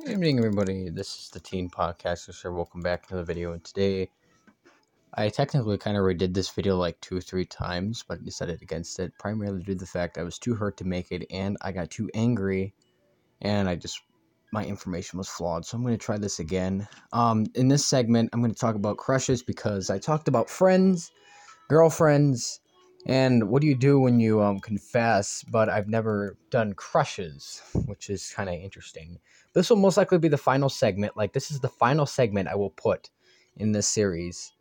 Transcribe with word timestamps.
Good 0.00 0.12
evening, 0.12 0.38
everybody. 0.38 0.88
This 0.88 1.18
is 1.18 1.28
the 1.28 1.40
Teen 1.40 1.68
Podcaster, 1.68 2.32
sir. 2.32 2.50
Welcome 2.50 2.80
back 2.80 3.06
to 3.08 3.16
the 3.16 3.22
video. 3.22 3.52
And 3.52 3.62
today, 3.62 4.08
I 5.12 5.28
technically 5.28 5.76
kind 5.76 5.94
of 5.94 6.04
redid 6.04 6.32
this 6.32 6.48
video 6.48 6.78
like 6.78 6.98
two 7.02 7.18
or 7.18 7.20
three 7.20 7.44
times, 7.44 8.02
but 8.08 8.24
decided 8.24 8.62
against 8.62 8.98
it, 8.98 9.12
primarily 9.18 9.62
due 9.62 9.74
to 9.74 9.78
the 9.78 9.86
fact 9.86 10.16
I 10.16 10.22
was 10.22 10.38
too 10.38 10.54
hurt 10.54 10.78
to 10.78 10.86
make 10.86 11.12
it, 11.12 11.26
and 11.30 11.58
I 11.60 11.72
got 11.72 11.90
too 11.90 12.08
angry, 12.14 12.72
and 13.42 13.68
I 13.68 13.76
just 13.76 14.00
my 14.52 14.64
information 14.64 15.18
was 15.18 15.28
flawed. 15.28 15.66
So 15.66 15.76
I'm 15.76 15.82
going 15.82 15.98
to 15.98 16.02
try 16.02 16.16
this 16.16 16.38
again. 16.38 16.88
Um, 17.12 17.44
in 17.54 17.68
this 17.68 17.84
segment, 17.84 18.30
I'm 18.32 18.40
going 18.40 18.54
to 18.54 18.58
talk 18.58 18.76
about 18.76 18.96
crushes 18.96 19.42
because 19.42 19.90
I 19.90 19.98
talked 19.98 20.28
about 20.28 20.48
friends, 20.48 21.12
girlfriends, 21.68 22.60
and 23.06 23.48
what 23.48 23.62
do 23.62 23.68
you 23.68 23.74
do 23.74 23.98
when 23.98 24.20
you 24.20 24.42
um, 24.42 24.60
confess? 24.60 25.44
But 25.48 25.68
I've 25.68 25.88
never 25.88 26.36
done 26.50 26.74
crushes, 26.74 27.62
which 27.86 28.10
is 28.10 28.32
kind 28.34 28.48
of 28.48 28.56
interesting. 28.56 29.18
This 29.52 29.70
will 29.70 29.78
most 29.78 29.96
likely 29.96 30.18
be 30.18 30.28
the 30.28 30.36
final 30.36 30.68
segment. 30.68 31.16
Like, 31.16 31.32
this 31.32 31.50
is 31.50 31.60
the 31.60 31.68
final 31.68 32.06
segment 32.06 32.48
I 32.48 32.54
will 32.54 32.70
put 32.70 33.10
in 33.56 33.72
this 33.72 33.88
series. 33.88 34.52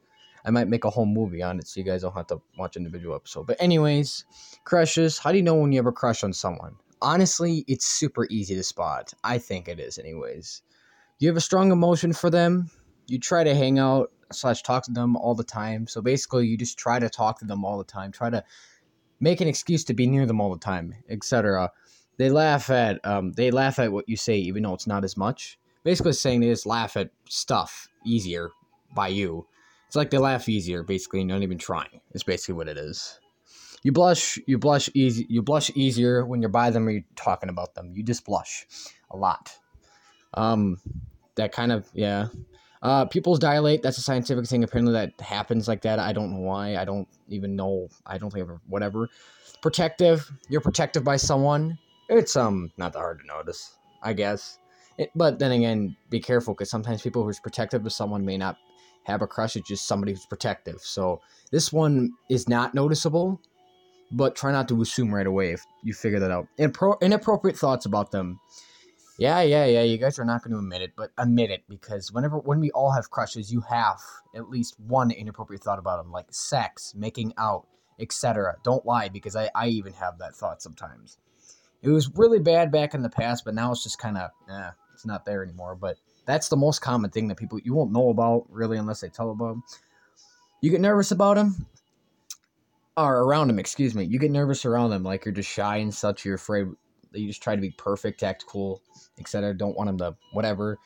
I 0.45 0.51
might 0.51 0.69
make 0.69 0.85
a 0.85 0.89
whole 0.89 1.05
movie 1.05 1.43
on 1.43 1.59
it 1.59 1.67
so 1.67 1.79
you 1.79 1.85
guys 1.85 2.01
don't 2.01 2.15
have 2.15 2.27
to 2.27 2.41
watch 2.57 2.77
individual 2.77 3.15
episode. 3.15 3.45
But, 3.45 3.61
anyways, 3.61 4.25
crushes. 4.63 5.17
How 5.17 5.31
do 5.31 5.37
you 5.37 5.43
know 5.43 5.55
when 5.55 5.71
you 5.71 5.79
have 5.79 5.85
a 5.85 5.91
crush 5.91 6.23
on 6.23 6.33
someone? 6.33 6.75
Honestly, 7.01 7.65
it's 7.67 7.85
super 7.85 8.25
easy 8.29 8.55
to 8.55 8.63
spot. 8.63 9.13
I 9.23 9.37
think 9.37 9.67
it 9.67 9.79
is, 9.79 9.97
anyways. 9.97 10.61
You 11.19 11.27
have 11.27 11.37
a 11.37 11.41
strong 11.41 11.71
emotion 11.71 12.13
for 12.13 12.29
them. 12.29 12.71
You 13.09 13.19
try 13.19 13.43
to 13.43 13.55
hang 13.55 13.79
out 13.79 14.11
slash 14.31 14.61
talk 14.61 14.83
to 14.85 14.91
them 14.91 15.15
all 15.15 15.35
the 15.35 15.43
time. 15.43 15.87
So 15.87 16.01
basically, 16.01 16.47
you 16.47 16.57
just 16.57 16.77
try 16.77 16.99
to 16.99 17.09
talk 17.09 17.39
to 17.39 17.45
them 17.45 17.65
all 17.65 17.77
the 17.77 17.83
time. 17.83 18.11
Try 18.11 18.29
to 18.29 18.43
make 19.19 19.41
an 19.41 19.47
excuse 19.47 19.83
to 19.85 19.93
be 19.93 20.07
near 20.07 20.25
them 20.25 20.39
all 20.39 20.51
the 20.51 20.59
time, 20.59 20.95
etc. 21.09 21.71
They 22.17 22.29
laugh 22.29 22.69
at 22.69 23.05
um, 23.05 23.31
they 23.33 23.51
laugh 23.51 23.79
at 23.79 23.91
what 23.91 24.09
you 24.09 24.17
say, 24.17 24.37
even 24.37 24.63
though 24.63 24.73
it's 24.73 24.87
not 24.87 25.03
as 25.03 25.17
much. 25.17 25.57
Basically, 25.83 26.13
saying 26.13 26.41
they 26.41 26.47
just 26.47 26.65
laugh 26.65 26.97
at 26.97 27.09
stuff 27.27 27.87
easier 28.05 28.51
by 28.93 29.07
you. 29.07 29.47
It's 29.87 29.95
like 29.95 30.11
they 30.11 30.17
laugh 30.17 30.47
easier, 30.47 30.83
basically, 30.83 31.23
not 31.23 31.41
even 31.41 31.57
trying. 31.57 32.01
It's 32.11 32.23
basically 32.23 32.55
what 32.55 32.67
it 32.67 32.77
is. 32.77 33.19
You 33.81 33.91
blush, 33.91 34.37
you 34.45 34.57
blush 34.57 34.89
easy, 34.93 35.25
you 35.29 35.41
blush 35.41 35.71
easier 35.73 36.25
when 36.25 36.41
you're 36.41 36.49
by 36.49 36.69
them 36.69 36.87
or 36.87 36.91
you're 36.91 37.03
talking 37.15 37.49
about 37.49 37.75
them. 37.75 37.93
You 37.95 38.03
just 38.03 38.25
blush 38.25 38.67
a 39.09 39.17
lot. 39.17 39.57
Um, 40.33 40.79
that 41.35 41.51
kind 41.53 41.71
of 41.71 41.89
yeah. 41.93 42.27
Uh, 42.81 43.05
pupils 43.05 43.39
dilate. 43.39 43.83
That's 43.83 43.97
a 43.97 44.01
scientific 44.01 44.45
thing. 44.45 44.63
Apparently, 44.63 44.93
that 44.93 45.19
happens 45.19 45.67
like 45.67 45.81
that. 45.81 45.99
I 45.99 46.13
don't 46.13 46.31
know 46.31 46.39
why. 46.39 46.77
I 46.77 46.85
don't 46.85 47.07
even 47.27 47.55
know. 47.55 47.89
I 48.05 48.17
don't 48.17 48.31
think 48.31 48.43
ever. 48.43 48.61
Whatever. 48.67 49.09
Protective. 49.61 50.31
You're 50.47 50.61
protective 50.61 51.03
by 51.03 51.17
someone. 51.17 51.77
It's 52.07 52.35
um 52.35 52.71
not 52.77 52.93
that 52.93 52.99
hard 52.99 53.19
to 53.19 53.25
notice. 53.25 53.77
I 54.01 54.13
guess. 54.13 54.59
It, 54.97 55.11
but 55.15 55.39
then 55.39 55.51
again, 55.51 55.95
be 56.09 56.19
careful 56.19 56.53
because 56.53 56.69
sometimes 56.69 57.01
people 57.01 57.23
who's 57.23 57.39
protective 57.39 57.85
of 57.85 57.91
someone 57.91 58.25
may 58.25 58.37
not 58.37 58.57
have 59.03 59.21
a 59.21 59.27
crush. 59.27 59.55
It's 59.55 59.67
just 59.67 59.87
somebody 59.87 60.13
who's 60.13 60.25
protective. 60.25 60.79
So 60.81 61.21
this 61.51 61.71
one 61.71 62.11
is 62.29 62.47
not 62.47 62.73
noticeable, 62.73 63.41
but 64.11 64.35
try 64.35 64.51
not 64.51 64.67
to 64.69 64.81
assume 64.81 65.13
right 65.13 65.27
away 65.27 65.51
if 65.51 65.65
you 65.83 65.93
figure 65.93 66.19
that 66.19 66.31
out. 66.31 66.47
Impro- 66.59 66.99
inappropriate 67.01 67.57
thoughts 67.57 67.85
about 67.85 68.11
them. 68.11 68.39
Yeah, 69.19 69.41
yeah, 69.41 69.65
yeah. 69.65 69.81
You 69.81 69.97
guys 69.97 70.17
are 70.17 70.23
not 70.23 70.43
going 70.43 70.53
to 70.53 70.59
admit 70.59 70.81
it, 70.81 70.93
but 70.95 71.11
admit 71.17 71.51
it 71.51 71.63
because 71.67 72.09
whenever 72.09 72.37
when 72.37 72.61
we 72.61 72.71
all 72.71 72.91
have 72.91 73.09
crushes, 73.09 73.51
you 73.51 73.59
have 73.69 73.99
at 74.33 74.49
least 74.49 74.79
one 74.79 75.11
inappropriate 75.11 75.61
thought 75.61 75.77
about 75.77 76.01
them, 76.01 76.09
like 76.09 76.27
sex, 76.31 76.93
making 76.95 77.33
out, 77.37 77.67
etc. 77.99 78.55
Don't 78.63 78.85
lie 78.85 79.09
because 79.09 79.35
I 79.35 79.49
I 79.53 79.67
even 79.67 79.91
have 79.93 80.19
that 80.19 80.35
thought 80.35 80.61
sometimes. 80.61 81.17
It 81.81 81.89
was 81.89 82.09
really 82.15 82.39
bad 82.39 82.71
back 82.71 82.93
in 82.93 83.01
the 83.01 83.09
past, 83.09 83.43
but 83.43 83.53
now 83.53 83.73
it's 83.73 83.83
just 83.83 83.99
kind 83.99 84.17
of 84.17 84.29
eh, 84.49 84.71
it's 84.93 85.05
not 85.05 85.25
there 85.25 85.43
anymore. 85.43 85.75
But 85.75 85.97
that's 86.25 86.47
the 86.47 86.55
most 86.55 86.79
common 86.79 87.11
thing 87.11 87.27
that 87.27 87.35
people 87.35 87.59
you 87.59 87.73
won't 87.73 87.91
know 87.91 88.09
about 88.09 88.45
really 88.49 88.77
unless 88.77 89.01
they 89.01 89.09
tell 89.09 89.31
about 89.31 89.49
them. 89.49 89.63
You 90.61 90.71
get 90.71 90.79
nervous 90.79 91.11
about 91.11 91.35
them 91.35 91.67
or 92.95 93.23
around 93.23 93.49
them, 93.49 93.59
excuse 93.59 93.95
me. 93.95 94.05
You 94.05 94.17
get 94.17 94.31
nervous 94.31 94.63
around 94.63 94.91
them, 94.91 95.03
like 95.03 95.25
you're 95.25 95.33
just 95.33 95.49
shy 95.49 95.77
and 95.77 95.93
such. 95.93 96.23
You're 96.23 96.35
afraid 96.35 96.67
you 97.13 97.27
just 97.27 97.43
try 97.43 97.55
to 97.55 97.61
be 97.61 97.71
perfect, 97.71 98.23
act 98.23 98.45
cool, 98.45 98.81
etc. 99.19 99.53
Don't 99.53 99.77
want 99.77 99.87
them 99.87 99.97
to 99.99 100.15
whatever. 100.33 100.77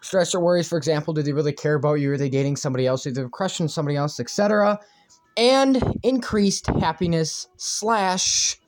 Stress 0.00 0.34
or 0.34 0.40
worries, 0.40 0.68
for 0.68 0.76
example, 0.76 1.14
do 1.14 1.22
they 1.22 1.32
really 1.32 1.52
care 1.52 1.74
about 1.74 1.94
you? 1.94 2.12
Are 2.12 2.18
they 2.18 2.28
dating 2.28 2.56
somebody 2.56 2.86
else? 2.86 3.06
Are 3.06 3.12
they 3.12 3.24
crushing 3.30 3.68
somebody 3.68 3.96
else, 3.96 4.18
etc. 4.18 4.80
And 5.36 5.98
increased 6.02 6.66
happiness 6.66 7.46
slash 7.56 8.58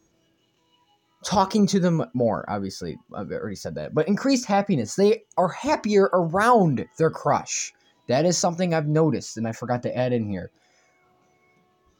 talking 1.24 1.66
to 1.66 1.80
them 1.80 2.04
more. 2.14 2.44
Obviously, 2.48 2.98
I've 3.14 3.30
already 3.30 3.56
said 3.56 3.74
that, 3.74 3.94
but 3.94 4.08
increased 4.08 4.46
happiness. 4.46 4.94
They 4.94 5.22
are 5.36 5.48
happier 5.48 6.04
around 6.12 6.86
their 6.98 7.10
crush. 7.10 7.72
That 8.06 8.24
is 8.24 8.38
something 8.38 8.72
I've 8.72 8.88
noticed, 8.88 9.36
and 9.36 9.46
I 9.46 9.52
forgot 9.52 9.82
to 9.82 9.96
add 9.96 10.12
in 10.12 10.28
here. 10.28 10.50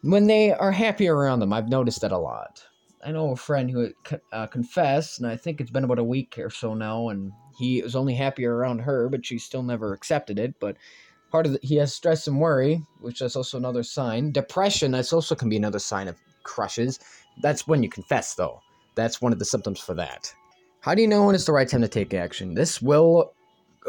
When 0.03 0.27
they 0.27 0.53
are 0.53 0.72
happier 0.72 1.15
around 1.15 1.41
them, 1.41 1.53
I've 1.53 1.69
noticed 1.69 2.00
that 2.03 2.12
a 2.12 2.19
lot. 2.19 2.65
I 3.04 3.12
know 3.12 3.31
a 3.31 3.36
friend 3.36 3.70
who 3.70 3.91
uh, 4.32 4.47
confessed, 4.47 5.19
and 5.19 5.28
I 5.28 5.36
think 5.36 5.60
it's 5.60 5.70
been 5.70 5.84
about 5.84 5.98
a 5.98 6.04
week 6.04 6.38
or 6.38 6.50
so 6.50 6.75
now, 6.75 7.10
and 7.10 7.32
he 7.56 7.81
was 7.82 7.94
only 7.94 8.14
happier 8.14 8.54
around 8.54 8.81
her, 8.81 9.09
but 9.09 9.25
she 9.25 9.38
still 9.38 9.62
never 9.62 9.92
accepted 9.92 10.38
it. 10.38 10.54
But 10.60 10.76
part 11.31 11.47
of 11.47 11.53
the, 11.53 11.60
he 11.62 11.76
has 11.76 11.94
stress 11.94 12.26
and 12.26 12.41
worry, 12.41 12.82
which 13.00 13.22
is 13.22 13.37
also 13.37 13.56
another 13.56 13.82
sign. 13.82 14.32
Depression, 14.32 14.91
that's 14.91 15.12
also 15.12 15.34
can 15.34 15.48
be 15.48 15.56
another 15.56 15.78
sign 15.78 16.08
of 16.08 16.16
crushes. 16.42 16.98
That's 17.42 17.66
when 17.66 17.82
you 17.82 17.88
confess, 17.88 18.34
though. 18.34 18.60
That's 18.94 19.22
one 19.22 19.32
of 19.32 19.38
the 19.38 19.44
symptoms 19.44 19.78
for 19.78 19.94
that. 19.94 20.32
How 20.81 20.94
do 20.94 21.03
you 21.03 21.08
know 21.08 21.25
when 21.25 21.34
it's 21.34 21.44
the 21.44 21.53
right 21.53 21.69
time 21.69 21.82
to 21.82 21.88
take 21.88 22.14
action? 22.14 22.54
This 22.54 22.82
will 22.82 23.32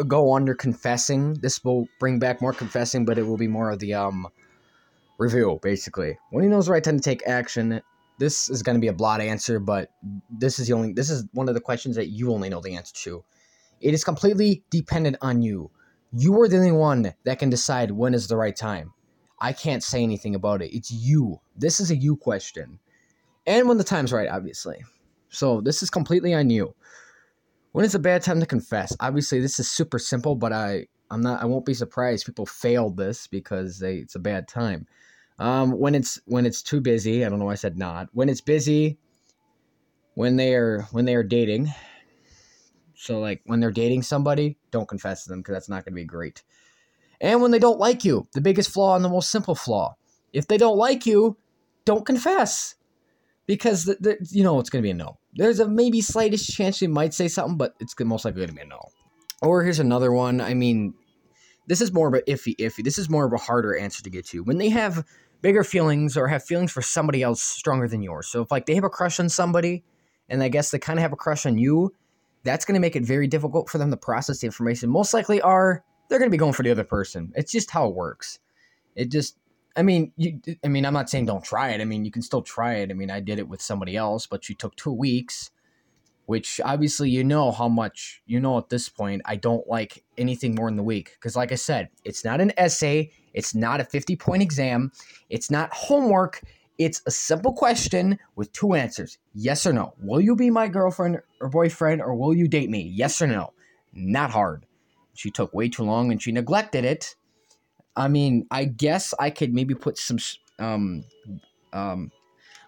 go 0.08 0.34
under 0.34 0.53
confessing. 0.53 1.34
This 1.36 1.64
will 1.64 1.88
bring 2.00 2.19
back 2.19 2.42
more 2.42 2.53
confessing, 2.53 3.06
but 3.06 3.18
it 3.18 3.24
will 3.24 3.38
be 3.38 3.48
more 3.48 3.72
of 3.72 3.80
the 3.80 3.94
um 3.96 4.28
review, 5.18 5.59
basically. 5.62 6.18
When 6.31 6.44
you 6.44 6.50
know 6.50 6.58
it's 6.58 6.68
the 6.68 6.74
right 6.74 6.84
time 6.84 6.98
to 6.98 7.03
take 7.03 7.28
action, 7.28 7.81
this 8.19 8.50
is 8.50 8.62
going 8.62 8.75
to 8.75 8.81
be 8.81 8.90
a 8.90 8.94
blot 8.94 9.22
answer, 9.22 9.59
but 9.59 9.91
this 10.30 10.59
is 10.59 10.68
the 10.68 10.74
only 10.74 10.94
this 10.94 11.09
is 11.09 11.25
one 11.34 11.47
of 11.47 11.56
the 11.56 11.62
questions 11.62 11.96
that 11.96 12.09
you 12.09 12.31
only 12.31 12.50
know 12.50 12.62
the 12.62 12.75
answer 12.75 12.94
to. 13.03 13.24
It 13.81 13.94
is 13.94 14.03
completely 14.03 14.63
dependent 14.69 15.18
on 15.22 15.41
you. 15.41 15.72
You 16.12 16.40
are 16.41 16.47
the 16.47 16.57
only 16.57 16.72
one 16.72 17.13
that 17.24 17.40
can 17.40 17.50
decide 17.50 17.91
when 17.91 18.13
is 18.13 18.28
the 18.28 18.35
right 18.35 18.56
time. 18.56 18.94
I 19.40 19.53
can't 19.53 19.84
say 19.84 20.03
anything 20.03 20.35
about 20.35 20.62
it. 20.62 20.75
It's 20.75 20.91
you. 20.91 21.40
This 21.56 21.80
is 21.80 21.91
a 21.91 21.96
you 21.96 22.18
question. 22.18 22.80
And 23.47 23.69
when 23.69 23.78
the 23.78 23.85
time's 23.85 24.12
right, 24.12 24.28
obviously. 24.28 24.84
So 25.30 25.62
this 25.62 25.81
is 25.81 25.90
completely 25.90 26.34
on 26.34 26.50
you. 26.50 26.75
When 27.72 27.86
is 27.86 27.96
a 27.96 28.00
bad 28.00 28.22
time 28.22 28.41
to 28.41 28.46
confess? 28.46 28.96
Obviously, 29.00 29.40
this 29.40 29.59
is 29.59 29.72
super 29.72 30.00
simple, 30.00 30.36
but 30.36 30.51
I 30.51 30.88
I'm 31.09 31.22
not 31.22 31.41
I 31.41 31.46
won't 31.46 31.66
be 31.66 31.74
surprised 31.74 32.25
people 32.25 32.46
failed 32.46 32.97
this 32.97 33.28
because 33.28 33.80
they 33.80 33.96
it's 33.96 34.16
a 34.16 34.19
bad 34.19 34.47
time. 34.47 34.88
Um, 35.40 35.72
when 35.72 35.96
it's 35.96 36.20
when 36.26 36.46
it's 36.46 36.62
too 36.62 36.82
busy, 36.82 37.26
I 37.26 37.30
don't 37.30 37.40
know 37.40 37.46
why 37.46 37.54
I 37.54 37.56
said 37.56 37.78
not. 37.78 38.10
When 38.12 38.28
it's 38.28 38.42
busy, 38.42 38.98
when 40.16 40.36
they 40.36 40.54
are 40.54 40.82
when 40.92 41.06
they 41.06 41.16
are 41.16 41.24
dating. 41.24 41.74
So 42.96 43.20
like 43.20 43.42
when 43.46 43.62
they're 43.62 43.72
dating 43.72 44.04
somebody, 44.04 44.58
don't 44.72 44.88
confess 44.88 45.24
to 45.24 45.30
them 45.30 45.40
because 45.40 45.54
that's 45.54 45.70
not 45.70 45.86
going 45.86 45.94
to 45.94 46.02
be 46.02 46.04
great. 46.04 46.44
And 47.22 47.42
when 47.42 47.52
they 47.52 47.60
don't 47.60 47.80
like 47.80 48.04
you, 48.04 48.28
the 48.34 48.42
biggest 48.42 48.72
flaw 48.72 48.96
and 48.96 49.04
the 49.04 49.10
most 49.10 49.32
simple 49.32 49.56
flaw. 49.56 49.96
If 50.34 50.48
they 50.48 50.58
don't 50.58 50.78
like 50.78 51.06
you, 51.06 51.38
don't 51.86 52.06
confess 52.06 52.76
because 53.46 53.86
the, 53.86 53.98
the, 54.00 54.28
you 54.30 54.44
know 54.44 54.60
it's 54.60 54.70
going 54.70 54.82
to 54.82 54.86
be 54.86 54.92
a 54.92 54.94
no. 54.94 55.18
There's 55.34 55.62
a 55.62 55.68
maybe 55.68 56.02
slightest 56.02 56.54
chance 56.54 56.82
you 56.82 56.90
might 56.90 57.14
say 57.14 57.30
something, 57.30 57.58
but 57.58 57.74
it's 57.80 57.98
most 58.00 58.26
likely 58.26 58.42
going 58.42 58.50
to 58.50 58.56
be 58.56 58.62
a 58.62 58.66
no. 58.66 58.82
Or 59.42 59.64
here's 59.64 59.80
another 59.80 60.12
one. 60.12 60.42
I 60.42 60.54
mean, 60.54 60.94
this 61.68 61.80
is 61.80 61.94
more 61.94 62.10
of 62.10 62.14
a 62.14 62.22
iffy 62.24 62.56
iffy. 62.58 62.84
This 62.84 62.98
is 62.98 63.10
more 63.10 63.26
of 63.26 63.32
a 63.32 63.38
harder 63.38 63.78
answer 63.78 64.04
to 64.04 64.10
get 64.10 64.28
to. 64.28 64.44
When 64.44 64.58
they 64.58 64.70
have 64.70 65.06
bigger 65.42 65.64
feelings 65.64 66.18
or 66.18 66.28
have 66.28 66.44
feelings 66.44 66.72
for 66.72 66.82
somebody 66.82 67.24
else 67.24 67.42
stronger 67.42 67.88
than 67.88 68.02
yours. 68.02 68.28
So 68.28 68.42
if 68.42 68.52
like 68.52 68.66
they 68.66 68.76
have 68.76 68.84
a 68.84 68.90
crush 68.90 69.20
on 69.20 69.30
somebody 69.30 69.84
and 70.30 70.44
I 70.44 70.50
guess 70.50 70.72
they 70.72 70.80
kind 70.80 71.00
of 71.00 71.02
have 71.02 71.14
a 71.14 71.18
crush 71.18 71.46
on 71.46 71.58
you, 71.58 71.94
that's 72.44 72.66
going 72.66 72.76
to 72.76 72.82
make 72.82 72.96
it 72.96 73.04
very 73.04 73.28
difficult 73.28 73.70
for 73.70 73.78
them 73.78 73.92
to 73.92 73.98
process 73.98 74.40
the 74.40 74.48
information. 74.48 74.90
Most 74.90 75.13
likely 75.13 75.42
are 75.42 75.84
they're 76.10 76.19
going 76.19 76.30
to 76.30 76.34
be 76.34 76.38
going 76.38 76.54
for 76.54 76.63
the 76.63 76.72
other 76.72 76.84
person. 76.84 77.31
It's 77.36 77.52
just 77.52 77.72
how 77.72 77.88
it 77.88 77.96
works. 77.96 78.40
It 78.96 79.12
just 79.12 79.38
I 79.75 79.84
mean, 79.84 80.12
you 80.18 80.42
I 80.63 80.68
mean, 80.68 80.86
I'm 80.86 80.94
not 80.94 81.10
saying 81.10 81.25
don't 81.25 81.44
try 81.44 81.69
it. 81.69 81.81
I 81.81 81.86
mean, 81.86 82.04
you 82.04 82.12
can 82.12 82.22
still 82.22 82.42
try 82.42 82.75
it. 82.75 82.92
I 82.92 82.94
mean, 82.94 83.12
I 83.12 83.19
did 83.19 83.40
it 83.40 83.48
with 83.48 83.62
somebody 83.62 83.96
else, 83.96 84.25
but 84.28 84.50
you 84.50 84.56
took 84.56 84.75
2 84.75 84.92
weeks 84.92 85.52
which 86.30 86.62
obviously 86.64 87.10
you 87.10 87.24
know 87.24 87.52
how 87.52 87.68
much 87.68 88.22
you 88.28 88.40
know 88.40 88.56
at 88.60 88.70
this 88.70 88.88
point 88.88 89.20
I 89.26 89.36
don't 89.36 89.68
like 89.68 90.04
anything 90.16 90.54
more 90.54 90.68
in 90.68 90.76
the 90.76 90.84
week 90.84 91.14
because 91.14 91.36
like 91.36 91.52
I 91.52 91.56
said, 91.56 91.90
it's 92.04 92.24
not 92.24 92.40
an 92.40 92.54
essay, 92.56 93.10
it's 93.34 93.56
not 93.56 93.81
a 93.81 93.84
50 93.84 94.16
point 94.16 94.44
exam, 94.44 94.92
it's 95.31 95.50
not 95.50 95.74
homework, 95.74 96.44
it's 96.78 97.02
a 97.08 97.10
simple 97.10 97.52
question 97.52 98.20
with 98.36 98.54
two 98.54 98.76
answers. 98.76 99.18
Yes 99.34 99.66
or 99.66 99.74
no. 99.74 99.96
Will 100.04 100.22
you 100.22 100.36
be 100.36 100.52
my 100.52 100.68
girlfriend 100.68 101.18
or 101.42 101.50
boyfriend 101.50 102.00
or 102.00 102.14
will 102.14 102.36
you 102.36 102.48
date 102.48 102.70
me? 102.70 102.84
Yes 102.84 103.20
or 103.24 103.25
no. 103.25 103.54
Not 103.92 104.30
hard. 104.30 104.68
She 105.16 105.32
took 105.32 105.52
way 105.52 105.68
too 105.68 105.84
long 105.84 106.12
and 106.12 106.22
she 106.22 106.32
neglected 106.32 106.86
it. 106.86 107.16
I 107.96 108.08
mean, 108.08 108.46
I 108.52 108.66
guess 108.66 109.16
I 109.20 109.32
could 109.32 109.52
maybe 109.52 109.74
put 109.74 109.98
some 109.98 110.20
um 110.60 111.06
um 111.74 112.12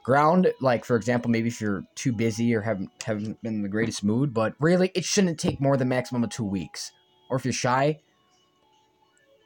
ground. 0.03 0.51
Like 0.62 0.86
for 0.86 0.95
example, 0.95 1.31
maybe 1.31 1.48
if 1.48 1.62
you're 1.62 1.83
too 1.95 2.12
busy 2.12 2.53
or 2.53 2.62
haven't 2.62 2.89
haven't 3.03 3.42
been 3.42 3.56
in 3.56 3.62
the 3.62 3.69
greatest 3.69 4.03
mood, 4.03 4.33
but 4.33 4.53
really 4.59 4.92
it 4.95 5.06
shouldn't 5.06 5.39
take 5.39 5.62
more 5.62 5.77
than 5.77 5.89
maximum 5.89 6.24
of 6.24 6.30
two 6.30 6.44
weeks. 6.44 6.92
Or 7.30 7.38
if 7.38 7.45
you're 7.45 7.53
shy, 7.53 8.00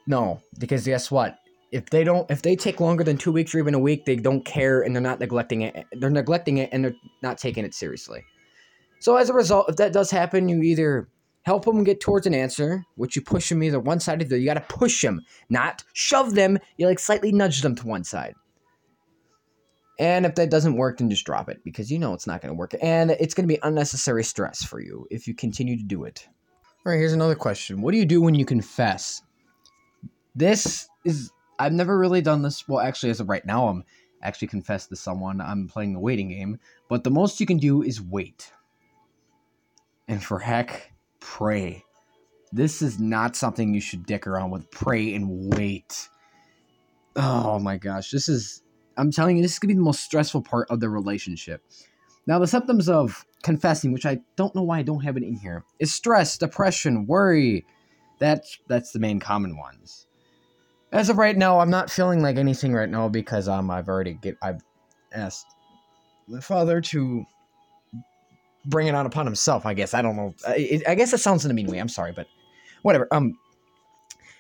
no, 0.07 0.41
because 0.59 0.85
guess 0.85 1.09
what? 1.09 1.39
If 1.71 1.89
they 1.89 2.03
don't, 2.03 2.29
if 2.29 2.41
they 2.41 2.55
take 2.55 2.79
longer 2.79 3.03
than 3.03 3.17
two 3.17 3.31
weeks 3.31 3.53
or 3.53 3.59
even 3.59 3.73
a 3.73 3.79
week, 3.79 4.05
they 4.05 4.15
don't 4.15 4.45
care 4.45 4.81
and 4.81 4.95
they're 4.95 5.01
not 5.01 5.19
neglecting 5.19 5.61
it. 5.61 5.85
They're 5.93 6.09
neglecting 6.09 6.57
it 6.57 6.69
and 6.71 6.85
they're 6.85 6.95
not 7.21 7.37
taking 7.37 7.65
it 7.65 7.73
seriously. 7.73 8.23
So 8.99 9.17
as 9.17 9.29
a 9.29 9.33
result, 9.33 9.69
if 9.69 9.75
that 9.77 9.93
does 9.93 10.09
happen, 10.09 10.47
you 10.47 10.61
either 10.61 11.09
help 11.43 11.65
them 11.65 11.83
get 11.83 11.99
towards 11.99 12.27
an 12.27 12.33
answer, 12.33 12.83
which 12.95 13.15
you 13.15 13.21
push 13.21 13.49
them 13.49 13.61
either 13.61 13.79
one 13.79 13.99
side 13.99 14.21
or 14.21 14.25
the. 14.25 14.39
You 14.39 14.45
got 14.45 14.55
to 14.55 14.61
push 14.61 15.01
them, 15.01 15.21
not 15.49 15.83
shove 15.93 16.33
them. 16.33 16.59
You 16.77 16.87
like 16.87 16.99
slightly 16.99 17.31
nudge 17.31 17.61
them 17.61 17.75
to 17.75 17.87
one 17.87 18.03
side. 18.03 18.35
And 19.97 20.25
if 20.25 20.35
that 20.35 20.49
doesn't 20.49 20.75
work, 20.75 20.97
then 20.97 21.09
just 21.09 21.25
drop 21.25 21.49
it 21.49 21.63
because 21.63 21.89
you 21.89 21.99
know 21.99 22.13
it's 22.13 22.27
not 22.27 22.41
going 22.41 22.53
to 22.53 22.57
work. 22.57 22.75
And 22.81 23.11
it's 23.11 23.33
going 23.33 23.47
to 23.47 23.53
be 23.53 23.59
unnecessary 23.63 24.23
stress 24.23 24.63
for 24.63 24.79
you 24.81 25.07
if 25.09 25.27
you 25.27 25.33
continue 25.33 25.77
to 25.77 25.83
do 25.83 26.03
it. 26.03 26.27
All 26.85 26.91
right, 26.91 26.97
here's 26.97 27.13
another 27.13 27.35
question. 27.35 27.81
What 27.81 27.93
do 27.93 27.97
you 27.97 28.05
do 28.05 28.21
when 28.21 28.35
you 28.35 28.45
confess? 28.45 29.23
This 30.35 30.89
is, 31.05 31.31
I've 31.57 31.71
never 31.71 31.97
really 31.97 32.21
done 32.21 32.41
this. 32.41 32.67
Well, 32.67 32.81
actually, 32.81 33.09
as 33.09 33.21
of 33.21 33.29
right 33.29 33.45
now, 33.45 33.67
I'm 33.69 33.85
actually 34.21 34.49
confessed 34.49 34.89
to 34.89 34.95
someone. 34.95 35.39
I'm 35.39 35.67
playing 35.67 35.93
the 35.93 35.99
waiting 35.99 36.29
game. 36.29 36.59
But 36.89 37.03
the 37.03 37.11
most 37.11 37.39
you 37.39 37.45
can 37.45 37.57
do 37.57 37.81
is 37.81 38.01
wait. 38.01 38.51
And 40.07 40.21
for 40.21 40.39
heck, 40.39 40.91
pray. 41.21 41.83
This 42.51 42.81
is 42.81 42.99
not 42.99 43.35
something 43.35 43.73
you 43.73 43.81
should 43.81 44.05
dick 44.05 44.27
around 44.27 44.51
with. 44.51 44.69
Pray 44.71 45.15
and 45.15 45.55
wait. 45.55 46.09
Oh 47.15 47.59
my 47.59 47.77
gosh, 47.77 48.11
this 48.11 48.27
is 48.29 48.61
I'm 48.97 49.11
telling 49.11 49.37
you, 49.37 49.43
this 49.43 49.53
is 49.53 49.59
gonna 49.59 49.73
be 49.73 49.75
the 49.75 49.81
most 49.81 50.01
stressful 50.01 50.41
part 50.41 50.69
of 50.69 50.79
the 50.79 50.89
relationship. 50.89 51.61
Now, 52.27 52.39
the 52.39 52.47
symptoms 52.47 52.89
of 52.89 53.25
confessing, 53.43 53.91
which 53.91 54.05
I 54.05 54.19
don't 54.35 54.55
know 54.55 54.63
why 54.63 54.79
I 54.79 54.83
don't 54.83 55.03
have 55.03 55.17
it 55.17 55.23
in 55.23 55.35
here, 55.35 55.63
is 55.79 55.93
stress, 55.93 56.37
depression, 56.37 57.05
worry. 57.05 57.65
That's 58.19 58.57
that's 58.67 58.91
the 58.91 58.99
main 58.99 59.19
common 59.19 59.57
ones. 59.57 60.07
As 60.91 61.09
of 61.09 61.17
right 61.17 61.37
now, 61.37 61.59
I'm 61.59 61.69
not 61.69 61.91
feeling 61.91 62.21
like 62.21 62.37
anything 62.37 62.73
right 62.73 62.89
now 62.89 63.09
because 63.09 63.47
um 63.47 63.69
I've 63.69 63.89
already 63.89 64.13
get 64.13 64.37
I've 64.41 64.61
asked 65.11 65.45
the 66.27 66.41
father 66.41 66.81
to 66.81 67.25
bring 68.65 68.87
it 68.87 68.95
on 68.95 69.05
upon 69.05 69.25
himself. 69.25 69.65
I 69.65 69.73
guess 69.73 69.93
I 69.93 70.01
don't 70.01 70.15
know. 70.15 70.33
I, 70.47 70.81
I 70.87 70.95
guess 70.95 71.13
it 71.13 71.19
sounds 71.19 71.45
in 71.45 71.51
a 71.51 71.53
mean 71.53 71.67
way. 71.67 71.77
I'm 71.77 71.89
sorry, 71.89 72.13
but 72.13 72.27
whatever. 72.81 73.07
Um, 73.11 73.37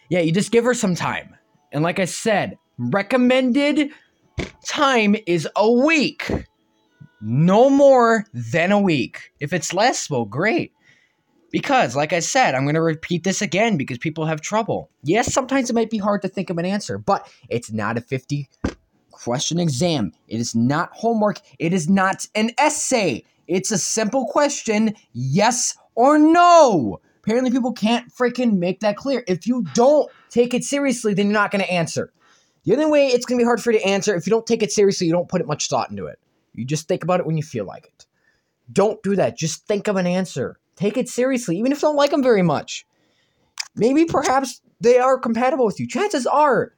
yeah, 0.09 0.19
you 0.19 0.31
just 0.31 0.51
give 0.51 0.63
her 0.63 0.73
some 0.73 0.95
time, 0.95 1.35
and 1.71 1.83
like 1.83 1.99
I 1.99 2.05
said, 2.05 2.57
recommended 2.77 3.91
time 4.65 5.15
is 5.25 5.47
a 5.55 5.71
week. 5.71 6.31
No 7.21 7.69
more 7.69 8.25
than 8.33 8.71
a 8.71 8.79
week. 8.79 9.31
If 9.39 9.53
it's 9.53 9.73
less, 9.73 10.09
well, 10.09 10.25
great. 10.25 10.73
Because, 11.51 11.95
like 11.95 12.11
I 12.11 12.19
said, 12.19 12.53
I'm 12.53 12.63
going 12.63 12.75
to 12.75 12.81
repeat 12.81 13.23
this 13.23 13.41
again 13.41 13.77
because 13.77 13.97
people 13.97 14.25
have 14.25 14.41
trouble. 14.41 14.89
Yes, 15.03 15.33
sometimes 15.33 15.69
it 15.69 15.73
might 15.73 15.89
be 15.89 15.97
hard 15.97 16.21
to 16.23 16.27
think 16.27 16.49
of 16.49 16.57
an 16.57 16.65
answer, 16.65 16.97
but 16.97 17.29
it's 17.49 17.71
not 17.71 17.97
a 17.97 18.01
50 18.01 18.49
question 19.11 19.59
exam. 19.59 20.11
It 20.27 20.39
is 20.39 20.53
not 20.53 20.89
homework. 20.91 21.39
It 21.57 21.73
is 21.73 21.89
not 21.89 22.27
an 22.35 22.51
essay. 22.57 23.23
It's 23.47 23.71
a 23.71 23.77
simple 23.77 24.27
question 24.27 24.95
yes 25.13 25.77
or 25.95 26.19
no. 26.19 26.99
Apparently, 27.23 27.51
people 27.51 27.73
can't 27.73 28.13
freaking 28.13 28.57
make 28.59 28.81
that 28.81 28.97
clear. 28.97 29.23
If 29.27 29.47
you 29.47 29.65
don't 29.73 30.11
take 30.29 30.53
it 30.53 30.63
seriously, 30.63 31.13
then 31.13 31.27
you're 31.27 31.33
not 31.33 31.51
going 31.51 31.63
to 31.63 31.71
answer. 31.71 32.11
The 32.65 32.73
only 32.73 32.87
way 32.87 33.07
it's 33.07 33.25
going 33.25 33.37
to 33.37 33.43
be 33.43 33.45
hard 33.45 33.61
for 33.61 33.71
you 33.71 33.79
to 33.79 33.85
answer 33.85 34.15
if 34.15 34.25
you 34.25 34.31
don't 34.31 34.45
take 34.45 34.63
it 34.63 34.71
seriously, 34.71 35.07
you 35.07 35.13
don't 35.13 35.29
put 35.29 35.45
much 35.47 35.69
thought 35.69 35.91
into 35.91 36.07
it. 36.07 36.19
You 36.53 36.65
just 36.65 36.87
think 36.87 37.03
about 37.03 37.19
it 37.19 37.25
when 37.25 37.37
you 37.37 37.43
feel 37.43 37.65
like 37.65 37.85
it. 37.85 38.05
Don't 38.71 39.01
do 39.03 39.15
that. 39.15 39.37
Just 39.37 39.67
think 39.67 39.87
of 39.87 39.95
an 39.95 40.07
answer. 40.07 40.57
Take 40.75 40.97
it 40.97 41.07
seriously, 41.07 41.57
even 41.57 41.71
if 41.71 41.77
you 41.77 41.87
don't 41.87 41.95
like 41.95 42.11
them 42.11 42.23
very 42.23 42.41
much. 42.41 42.85
Maybe 43.75 44.05
perhaps 44.05 44.61
they 44.81 44.97
are 44.97 45.19
compatible 45.19 45.65
with 45.65 45.79
you. 45.79 45.87
Chances 45.87 46.25
are 46.25 46.73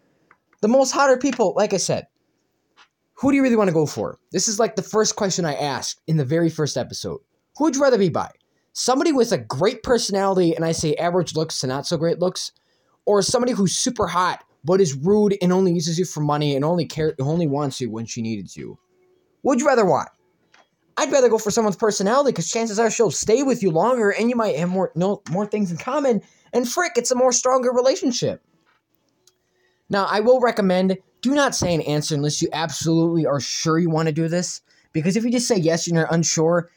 the 0.62 0.68
most 0.68 0.92
hotter 0.92 1.18
people, 1.18 1.54
like 1.56 1.74
I 1.74 1.78
said, 1.78 2.08
who 3.14 3.32
do 3.32 3.36
you 3.36 3.44
really 3.44 3.56
want 3.56 3.70
to 3.70 3.74
go 3.74 3.86
for? 3.86 4.20
This 4.32 4.48
is 4.48 4.60
like 4.60 4.76
the 4.76 4.84
first 4.84 5.16
question 5.16 5.46
I 5.46 5.56
asked 5.56 6.02
in 6.08 6.18
the 6.18 6.26
very 6.26 6.50
first 6.50 6.78
episode. 6.78 7.20
Who 7.58 7.66
would 7.66 7.76
you 7.76 7.82
rather 7.82 7.98
be 7.98 8.10
by? 8.10 8.30
Somebody 8.74 9.12
with 9.12 9.32
a 9.32 9.40
great 9.40 9.82
personality, 9.82 10.56
and 10.56 10.64
I 10.64 10.72
say 10.72 10.94
average 10.96 11.36
looks 11.36 11.60
to 11.62 11.68
not 11.68 11.88
so 11.88 11.98
great 11.98 12.20
looks, 12.20 12.52
or 13.06 13.24
somebody 13.24 13.54
who's 13.54 13.76
super 13.76 14.06
hot 14.06 14.44
but 14.68 14.82
is 14.82 14.94
rude 14.96 15.38
and 15.42 15.54
only 15.54 15.72
uses 15.72 15.98
you 15.98 16.04
for 16.04 16.20
money 16.20 16.54
and 16.54 16.66
only 16.66 16.86
care 16.86 17.16
only 17.20 17.48
wants 17.48 17.80
you 17.80 17.90
when 17.90 18.06
she 18.06 18.22
needed 18.22 18.54
you. 18.54 18.78
Would 19.44 19.62
you 19.62 19.66
rather 19.66 19.86
want? 19.86 20.10
I'd 20.98 21.10
rather 21.10 21.30
go 21.30 21.38
for 21.38 21.52
someone's 21.52 21.78
personality 21.78 22.34
because 22.34 22.50
chances 22.50 22.78
are 22.78 22.92
she'll 22.92 23.10
stay 23.10 23.44
with 23.44 23.64
you 23.64 23.72
longer 23.72 24.10
and 24.10 24.30
you 24.30 24.36
might 24.36 24.58
have 24.58 24.68
more 24.68 24.92
no, 24.94 25.22
more 25.32 25.46
things 25.46 25.72
in 25.72 25.78
common. 25.78 26.22
And 26.52 26.68
frick, 26.68 26.94
it's 26.98 27.12
a 27.12 27.16
more 27.16 27.32
stronger 27.32 27.72
relationship. 27.72 28.44
Now, 29.90 30.06
I 30.06 30.20
will 30.20 30.42
recommend 30.42 30.98
do 31.22 31.34
not 31.34 31.56
say 31.56 31.74
an 31.74 31.82
answer 31.82 32.14
unless 32.14 32.42
you 32.42 32.50
absolutely 32.52 33.26
are 33.26 33.40
sure 33.40 33.80
you 33.80 33.90
want 33.90 34.08
to 34.08 34.14
do 34.14 34.28
this. 34.28 34.62
Because 34.92 35.16
if 35.16 35.24
you 35.24 35.32
just 35.32 35.48
say 35.48 35.56
yes 35.56 35.88
and 35.88 35.96
you're 35.96 36.08
unsure, 36.12 36.70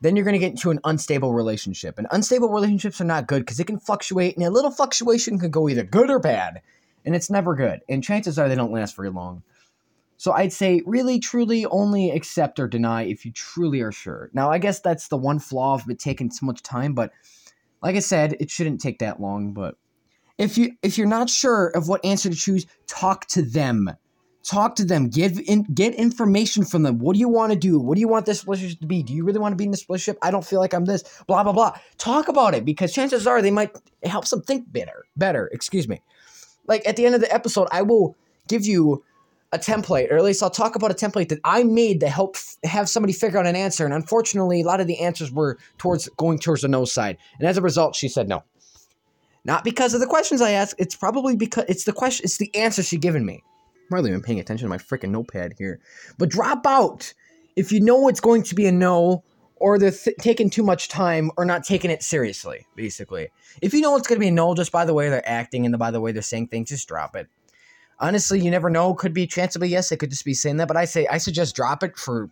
then 0.00 0.14
you're 0.14 0.24
going 0.24 0.34
to 0.34 0.38
get 0.38 0.52
into 0.52 0.70
an 0.70 0.78
unstable 0.84 1.32
relationship. 1.32 1.98
And 1.98 2.06
unstable 2.12 2.50
relationships 2.50 3.00
are 3.00 3.04
not 3.04 3.26
good 3.26 3.40
because 3.40 3.58
it 3.58 3.66
can 3.66 3.80
fluctuate, 3.80 4.36
and 4.36 4.46
a 4.46 4.50
little 4.50 4.70
fluctuation 4.70 5.40
can 5.40 5.50
go 5.50 5.68
either 5.68 5.82
good 5.82 6.08
or 6.08 6.20
bad 6.20 6.60
and 7.04 7.14
it's 7.14 7.30
never 7.30 7.54
good. 7.54 7.80
And 7.88 8.02
chances 8.02 8.38
are 8.38 8.48
they 8.48 8.54
don't 8.54 8.72
last 8.72 8.96
very 8.96 9.10
long. 9.10 9.42
So 10.16 10.32
I'd 10.32 10.52
say 10.52 10.82
really, 10.86 11.18
truly 11.18 11.66
only 11.66 12.10
accept 12.10 12.60
or 12.60 12.68
deny 12.68 13.02
if 13.02 13.24
you 13.24 13.32
truly 13.32 13.80
are 13.80 13.90
sure. 13.90 14.30
Now, 14.32 14.52
I 14.52 14.58
guess 14.58 14.78
that's 14.78 15.08
the 15.08 15.16
one 15.16 15.40
flaw 15.40 15.74
of 15.74 15.90
it 15.90 15.98
taking 15.98 16.30
so 16.30 16.46
much 16.46 16.62
time, 16.62 16.94
but 16.94 17.10
like 17.82 17.96
I 17.96 18.00
said, 18.00 18.36
it 18.38 18.48
shouldn't 18.48 18.80
take 18.80 19.00
that 19.00 19.20
long. 19.20 19.52
But 19.52 19.74
if 20.38 20.56
you 20.56 20.76
if 20.80 20.96
you're 20.96 21.08
not 21.08 21.28
sure 21.28 21.68
of 21.68 21.88
what 21.88 22.04
answer 22.04 22.30
to 22.30 22.36
choose, 22.36 22.66
talk 22.86 23.26
to 23.30 23.42
them. 23.42 23.90
Talk 24.44 24.76
to 24.76 24.84
them. 24.84 25.08
Give 25.08 25.40
in, 25.40 25.64
get 25.74 25.94
information 25.94 26.64
from 26.64 26.84
them. 26.84 26.98
What 26.98 27.14
do 27.14 27.20
you 27.20 27.28
want 27.28 27.52
to 27.52 27.58
do? 27.58 27.80
What 27.80 27.94
do 27.96 28.00
you 28.00 28.08
want 28.08 28.26
this 28.26 28.44
relationship 28.44 28.80
to 28.80 28.86
be? 28.86 29.02
Do 29.02 29.12
you 29.12 29.24
really 29.24 29.38
want 29.40 29.52
to 29.52 29.56
be 29.56 29.64
in 29.64 29.70
this 29.72 29.88
relationship? 29.88 30.18
I 30.22 30.30
don't 30.30 30.44
feel 30.44 30.60
like 30.60 30.72
I'm 30.72 30.84
this. 30.84 31.02
Blah 31.26 31.42
blah 31.42 31.52
blah. 31.52 31.76
Talk 31.98 32.28
about 32.28 32.54
it 32.54 32.64
because 32.64 32.92
chances 32.92 33.26
are 33.26 33.42
they 33.42 33.50
might 33.50 33.76
help 34.04 34.28
them 34.28 34.42
think 34.42 34.72
better. 34.72 35.04
Better. 35.16 35.48
Excuse 35.52 35.88
me 35.88 36.00
like 36.66 36.86
at 36.86 36.96
the 36.96 37.06
end 37.06 37.14
of 37.14 37.20
the 37.20 37.32
episode, 37.32 37.68
I 37.70 37.82
will 37.82 38.16
give 38.48 38.66
you 38.66 39.04
a 39.52 39.58
template, 39.58 40.10
or 40.10 40.16
at 40.16 40.24
least 40.24 40.42
I'll 40.42 40.50
talk 40.50 40.76
about 40.76 40.90
a 40.90 40.94
template 40.94 41.28
that 41.28 41.40
I 41.44 41.62
made 41.62 42.00
to 42.00 42.08
help 42.08 42.36
f- 42.36 42.56
have 42.64 42.88
somebody 42.88 43.12
figure 43.12 43.38
out 43.38 43.46
an 43.46 43.54
answer. 43.54 43.84
And 43.84 43.92
unfortunately, 43.92 44.62
a 44.62 44.64
lot 44.64 44.80
of 44.80 44.86
the 44.86 44.98
answers 45.00 45.30
were 45.30 45.58
towards 45.76 46.08
going 46.16 46.38
towards 46.38 46.62
the 46.62 46.68
no 46.68 46.86
side. 46.86 47.18
And 47.38 47.46
as 47.46 47.58
a 47.58 47.62
result, 47.62 47.94
she 47.94 48.08
said 48.08 48.28
no. 48.28 48.44
Not 49.44 49.62
because 49.62 49.92
of 49.92 50.00
the 50.00 50.06
questions 50.06 50.40
I 50.40 50.52
asked. 50.52 50.76
It's 50.78 50.96
probably 50.96 51.36
because 51.36 51.64
it's 51.68 51.84
the 51.84 51.92
question. 51.92 52.24
It's 52.24 52.38
the 52.38 52.54
answer 52.54 52.82
she 52.82 52.96
given 52.96 53.26
me. 53.26 53.42
I'm 53.44 53.88
hardly 53.90 54.10
even 54.10 54.22
paying 54.22 54.40
attention 54.40 54.66
to 54.66 54.70
my 54.70 54.78
freaking 54.78 55.10
notepad 55.10 55.54
here. 55.58 55.80
But 56.16 56.30
drop 56.30 56.66
out 56.66 57.12
if 57.56 57.72
you 57.72 57.80
know 57.80 58.08
it's 58.08 58.20
going 58.20 58.44
to 58.44 58.54
be 58.54 58.66
a 58.66 58.72
no 58.72 59.22
or 59.62 59.78
they're 59.78 59.92
th- 59.92 60.16
taking 60.18 60.50
too 60.50 60.64
much 60.64 60.88
time 60.88 61.30
or 61.36 61.44
not 61.44 61.62
taking 61.62 61.88
it 61.88 62.02
seriously, 62.02 62.66
basically. 62.74 63.28
If 63.62 63.72
you 63.72 63.80
know 63.80 63.96
it's 63.96 64.08
going 64.08 64.16
to 64.16 64.20
be 64.20 64.28
a 64.28 64.32
no 64.32 64.56
just 64.56 64.72
by 64.72 64.84
the 64.84 64.92
way 64.92 65.08
they're 65.08 65.26
acting 65.26 65.64
and 65.64 65.78
by 65.78 65.92
the 65.92 66.00
way 66.00 66.10
they're 66.10 66.20
saying 66.20 66.48
things, 66.48 66.70
just 66.70 66.88
drop 66.88 67.14
it. 67.14 67.28
Honestly, 68.00 68.40
you 68.40 68.50
never 68.50 68.68
know. 68.68 68.92
Could 68.92 69.14
be 69.14 69.24
chance 69.24 69.54
of 69.54 69.62
a 69.62 69.68
yes. 69.68 69.92
It 69.92 69.98
could 69.98 70.10
just 70.10 70.24
be 70.24 70.34
saying 70.34 70.56
that. 70.56 70.66
But 70.66 70.76
I 70.76 70.84
say 70.84 71.06
I 71.06 71.18
suggest 71.18 71.54
drop 71.54 71.84
it 71.84 71.96
for 71.96 72.28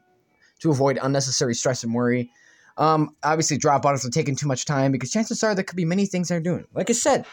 to 0.58 0.70
avoid 0.72 0.98
unnecessary 1.00 1.54
stress 1.54 1.84
and 1.84 1.94
worry. 1.94 2.32
Um, 2.76 3.14
obviously, 3.22 3.58
drop 3.58 3.86
out 3.86 3.94
if 3.94 4.02
they're 4.02 4.10
taking 4.10 4.34
too 4.34 4.48
much 4.48 4.64
time 4.64 4.90
because 4.90 5.12
chances 5.12 5.44
are 5.44 5.54
there 5.54 5.62
could 5.62 5.76
be 5.76 5.84
many 5.84 6.06
things 6.06 6.28
they're 6.28 6.40
doing. 6.40 6.64
Like 6.74 6.90
I 6.90 6.94
said, 6.94 7.24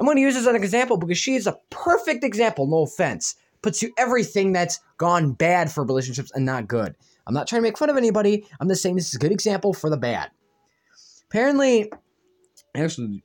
I'm 0.00 0.06
going 0.06 0.16
to 0.16 0.22
use 0.22 0.34
this 0.34 0.42
as 0.42 0.48
an 0.48 0.56
example 0.56 0.96
because 0.96 1.18
she 1.18 1.36
is 1.36 1.46
a 1.46 1.58
perfect 1.70 2.24
example. 2.24 2.66
No 2.66 2.82
offense, 2.82 3.36
puts 3.62 3.82
you 3.82 3.92
everything 3.96 4.52
that's 4.52 4.80
gone 4.96 5.32
bad 5.32 5.70
for 5.70 5.84
relationships 5.84 6.32
and 6.34 6.44
not 6.44 6.66
good. 6.66 6.96
I'm 7.26 7.34
not 7.34 7.46
trying 7.46 7.60
to 7.60 7.64
make 7.68 7.78
fun 7.78 7.90
of 7.90 7.96
anybody. 7.96 8.46
I'm 8.60 8.68
just 8.68 8.82
saying 8.82 8.96
this 8.96 9.08
is 9.08 9.14
a 9.14 9.18
good 9.18 9.32
example 9.32 9.72
for 9.72 9.88
the 9.90 9.96
bad. 9.96 10.30
Apparently, 11.28 11.90
actually, 12.74 13.24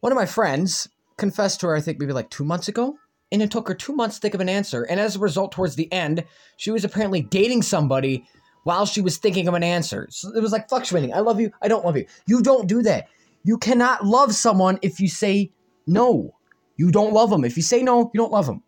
one 0.00 0.12
of 0.12 0.16
my 0.16 0.26
friends 0.26 0.88
confessed 1.16 1.60
to 1.60 1.68
her, 1.68 1.76
I 1.76 1.80
think 1.80 1.98
maybe 1.98 2.12
like 2.12 2.30
two 2.30 2.44
months 2.44 2.68
ago, 2.68 2.96
and 3.30 3.42
it 3.42 3.50
took 3.50 3.68
her 3.68 3.74
two 3.74 3.94
months 3.94 4.16
to 4.16 4.20
think 4.20 4.34
of 4.34 4.40
an 4.40 4.48
answer. 4.48 4.82
And 4.84 5.00
as 5.00 5.16
a 5.16 5.20
result, 5.20 5.52
towards 5.52 5.76
the 5.76 5.90
end, 5.92 6.24
she 6.56 6.70
was 6.70 6.84
apparently 6.84 7.22
dating 7.22 7.62
somebody 7.62 8.26
while 8.64 8.86
she 8.86 9.00
was 9.00 9.16
thinking 9.16 9.48
of 9.48 9.54
an 9.54 9.62
answer. 9.62 10.06
So 10.10 10.32
it 10.34 10.40
was 10.40 10.52
like 10.52 10.68
fluctuating. 10.68 11.12
I 11.12 11.20
love 11.20 11.40
you. 11.40 11.50
I 11.60 11.68
don't 11.68 11.84
love 11.84 11.96
you. 11.96 12.06
You 12.26 12.42
don't 12.42 12.68
do 12.68 12.82
that. 12.82 13.08
You 13.44 13.58
cannot 13.58 14.04
love 14.04 14.34
someone 14.34 14.78
if 14.82 15.00
you 15.00 15.08
say 15.08 15.50
no. 15.86 16.36
You 16.76 16.90
don't 16.90 17.12
love 17.12 17.30
them. 17.30 17.44
If 17.44 17.56
you 17.56 17.62
say 17.62 17.82
no, 17.82 18.10
you 18.14 18.18
don't 18.18 18.32
love 18.32 18.46
them. 18.46 18.62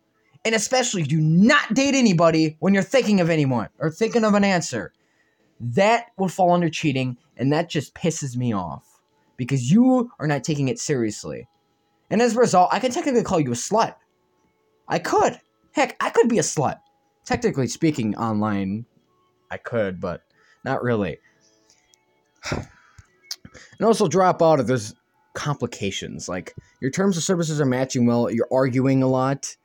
And 0.45 0.55
especially 0.55 1.03
do 1.03 1.19
not 1.19 1.73
date 1.73 1.95
anybody 1.95 2.55
when 2.59 2.73
you're 2.73 2.83
thinking 2.83 3.19
of 3.19 3.29
anyone 3.29 3.69
or 3.79 3.89
thinking 3.89 4.23
of 4.23 4.35
an 4.35 4.43
answer. 4.43 4.93
That 5.59 6.07
will 6.17 6.27
fall 6.27 6.51
under 6.51 6.69
cheating, 6.69 7.17
and 7.37 7.51
that 7.51 7.69
just 7.69 7.95
pisses 7.95 8.35
me 8.35 8.53
off 8.53 9.01
because 9.37 9.71
you 9.71 10.11
are 10.19 10.27
not 10.27 10.43
taking 10.43 10.67
it 10.67 10.79
seriously. 10.79 11.47
And 12.09 12.21
as 12.21 12.35
a 12.35 12.39
result, 12.39 12.69
I 12.71 12.79
can 12.79 12.91
technically 12.91 13.23
call 13.23 13.39
you 13.39 13.51
a 13.51 13.55
slut. 13.55 13.95
I 14.87 14.99
could. 14.99 15.39
Heck, 15.71 15.97
I 15.99 16.09
could 16.09 16.29
be 16.29 16.39
a 16.39 16.43
slut. 16.43 16.79
Technically 17.25 17.67
speaking, 17.67 18.15
online, 18.15 18.85
I 19.49 19.57
could, 19.57 19.99
but 19.99 20.21
not 20.63 20.83
really. 20.83 21.17
and 22.51 22.67
also 23.81 24.07
drop 24.07 24.41
out 24.41 24.59
if 24.59 24.67
there's 24.67 24.93
complications. 25.33 26.29
Like 26.29 26.53
your 26.81 26.91
terms 26.91 27.17
of 27.17 27.23
services 27.23 27.59
are 27.59 27.65
matching 27.65 28.05
well, 28.05 28.29
you're 28.29 28.47
arguing 28.51 29.01
a 29.01 29.07
lot, 29.07 29.55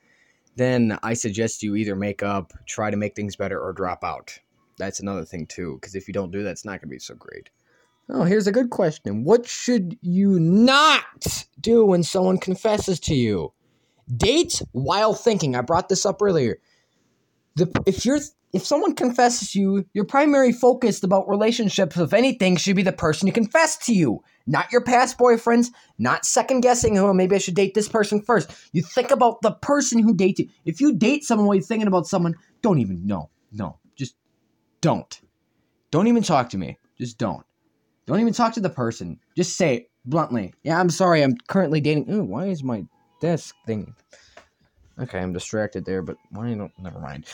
then 0.57 0.99
I 1.03 1.15
suggest 1.15 1.63
you 1.63 1.77
either 1.77 1.97
make 1.97 2.23
up, 2.23 2.53
try 2.67 2.91
to 2.91 2.97
make 2.97 3.15
things 3.15 3.37
better, 3.37 3.61
or 3.61 3.73
drop 3.73 4.05
out. 4.05 4.39
That's 4.79 5.01
another 5.01 5.25
thing 5.25 5.47
too, 5.47 5.79
because 5.81 5.95
if 5.95 6.09
you 6.09 6.15
don't 6.15 6.31
do 6.31 6.43
that, 6.43 6.51
it's 6.51 6.65
not 6.65 6.81
going 6.81 6.81
to 6.81 6.87
be 6.89 6.99
so 6.99 7.15
great. 7.15 7.51
Oh, 8.09 8.25
here's 8.25 8.47
a 8.47 8.53
good 8.53 8.71
question. 8.71 9.25
What 9.25 9.47
should 9.47 9.97
you 10.01 10.41
not 10.41 11.47
do 11.61 11.85
when 11.85 12.03
someone 12.03 12.39
confesses 12.39 12.99
to 13.01 13.15
you? 13.15 13.53
Date 14.17 14.61
while 14.73 15.15
thinking. 15.15 15.55
I 15.55 15.61
brought 15.61 15.89
this 15.89 16.05
up 16.05 16.21
earlier. 16.21 16.59
The 17.55 17.71
if 17.87 18.05
you're 18.05 18.19
if 18.53 18.67
someone 18.67 18.95
confesses 18.95 19.53
to 19.53 19.61
you, 19.61 19.87
your 19.93 20.05
primary 20.05 20.53
focus 20.53 21.03
about 21.05 21.29
relationships, 21.29 21.97
if 21.97 22.13
anything, 22.13 22.57
should 22.57 22.75
be 22.75 22.83
the 22.83 22.93
person 22.93 23.29
who 23.29 23.33
confessed 23.33 23.85
to 23.85 23.95
you, 23.95 24.25
not 24.47 24.73
your 24.73 24.81
past 24.81 25.19
boyfriends, 25.19 25.69
not 25.99 26.25
second 26.25 26.61
guessing, 26.61 26.99
oh, 26.99 27.13
maybe 27.13 27.37
I 27.37 27.39
should 27.39 27.55
date 27.55 27.75
this 27.75 27.89
person 27.89 28.21
first. 28.21 28.51
You 28.73 28.83
think 28.83 29.11
about 29.11 29.43
the 29.43 29.53
person 29.53 30.03
who 30.03 30.15
dates 30.15 30.41
you. 30.41 30.49
If 30.65 30.81
you 30.81 30.95
date 30.95 31.25
someone 31.25 31.47
while 31.47 31.57
you're 31.57 31.65
thinking 31.65 31.89
about 31.89 32.07
someone, 32.07 32.37
don't 32.63 32.79
even, 32.79 33.07
no, 33.07 33.31
no, 33.53 33.79
just 33.97 34.17
don't. 34.81 35.21
Don't 35.91 36.07
even 36.07 36.23
talk 36.23 36.51
to 36.51 36.59
me. 36.59 36.79
Just 36.99 37.19
don't. 37.19 37.45
Don't 38.07 38.21
even 38.21 38.33
talk 38.33 38.55
to 38.55 38.61
the 38.61 38.71
person. 38.71 39.19
Just 39.37 39.57
say 39.57 39.89
bluntly, 40.05 40.55
yeah, 40.63 40.81
I'm 40.81 40.91
sorry, 40.91 41.23
I'm 41.23 41.37
currently 41.49 41.81
dating. 41.81 42.11
Ooh, 42.11 42.25
why 42.25 42.47
is 42.47 42.63
my 42.63 42.85
desk 43.21 43.55
thing? 43.67 43.95
Okay, 44.99 45.19
I'm 45.19 45.33
distracted 45.33 45.85
there, 45.85 46.03
but 46.03 46.17
why 46.31 46.53
don't, 46.55 46.73
never 46.79 47.01
mind. 47.01 47.25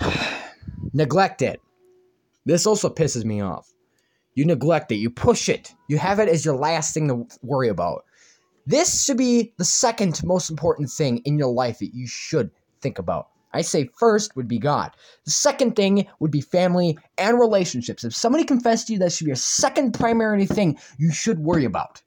neglect 0.92 1.42
it. 1.42 1.60
This 2.44 2.66
also 2.66 2.88
pisses 2.88 3.24
me 3.24 3.40
off. 3.40 3.73
You 4.34 4.44
neglect 4.44 4.90
it, 4.90 4.96
you 4.96 5.10
push 5.10 5.48
it, 5.48 5.74
you 5.88 5.98
have 5.98 6.18
it 6.18 6.28
as 6.28 6.44
your 6.44 6.56
last 6.56 6.92
thing 6.92 7.08
to 7.08 7.38
worry 7.42 7.68
about. 7.68 8.04
This 8.66 9.04
should 9.04 9.18
be 9.18 9.52
the 9.58 9.64
second 9.64 10.20
most 10.24 10.50
important 10.50 10.90
thing 10.90 11.18
in 11.18 11.38
your 11.38 11.52
life 11.52 11.78
that 11.78 11.94
you 11.94 12.06
should 12.06 12.50
think 12.80 12.98
about. 12.98 13.28
I 13.52 13.60
say 13.60 13.88
first 13.96 14.34
would 14.34 14.48
be 14.48 14.58
God. 14.58 14.90
The 15.24 15.30
second 15.30 15.76
thing 15.76 16.08
would 16.18 16.32
be 16.32 16.40
family 16.40 16.98
and 17.16 17.38
relationships. 17.38 18.02
If 18.02 18.16
somebody 18.16 18.42
confessed 18.42 18.88
to 18.88 18.94
you, 18.94 18.98
that 18.98 19.12
should 19.12 19.26
be 19.26 19.28
your 19.28 19.36
second 19.36 19.92
primary 19.94 20.46
thing 20.46 20.78
you 20.98 21.12
should 21.12 21.38
worry 21.38 21.64
about. 21.64 22.02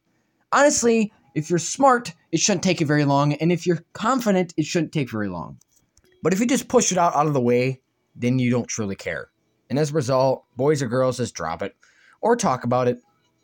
Honestly, 0.52 1.14
if 1.36 1.50
you're 1.50 1.60
smart, 1.60 2.14
it 2.32 2.42
shouldn't 2.42 2.64
take 2.64 2.82
you 2.82 2.86
very 2.86 3.06
long, 3.06 3.34
and 3.34 3.52
if 3.52 3.66
you're 3.66 3.86
confident, 3.94 4.54
it 4.58 4.66
shouldn't 4.66 4.92
take 4.92 5.10
very 5.10 5.30
long. 5.30 5.60
But 6.24 6.34
if 6.34 6.40
you 6.40 6.48
just 6.48 6.68
push 6.68 6.92
it 6.92 6.98
out 6.98 7.16
out 7.16 7.28
of 7.28 7.34
the 7.34 7.42
way, 7.42 7.82
then 8.16 8.40
you 8.40 8.50
don't 8.50 8.68
truly 8.68 8.96
care. 8.96 9.30
And 9.70 9.78
as 9.80 9.92
a 9.92 9.94
result, 9.94 10.46
boys 10.58 10.82
or 10.82 10.88
girls 10.88 11.18
just 11.18 11.36
drop 11.36 11.62
it 11.62 11.76
or 12.22 12.36
talk 12.36 12.64
about 12.64 12.88
it. 12.88 13.02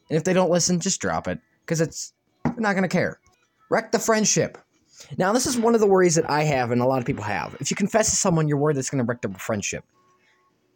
And 0.10 0.18
if 0.18 0.24
they 0.24 0.34
don't 0.34 0.52
listen, 0.52 0.80
just 0.80 1.02
drop 1.02 1.28
it 1.28 1.40
because 1.66 1.82
it's 1.82 2.14
they're 2.44 2.56
not 2.58 2.74
going 2.74 2.84
to 2.84 2.90
care. 2.90 3.20
Wreck 3.70 3.92
the 3.92 4.00
friendship. 4.00 4.58
Now, 5.18 5.34
this 5.34 5.46
is 5.46 5.58
one 5.58 5.76
of 5.76 5.82
the 5.82 5.88
worries 5.88 6.16
that 6.16 6.30
I 6.30 6.44
have 6.44 6.72
and 6.72 6.82
a 6.82 6.86
lot 6.86 7.00
of 7.00 7.06
people 7.06 7.24
have. 7.24 7.56
If 7.60 7.72
you 7.72 7.76
confess 7.76 8.10
to 8.10 8.16
someone, 8.16 8.48
you're 8.48 8.58
worried 8.58 8.78
it's 8.78 8.90
going 8.90 9.04
to 9.04 9.08
wreck 9.08 9.22
the 9.22 9.30
friendship. 9.40 9.84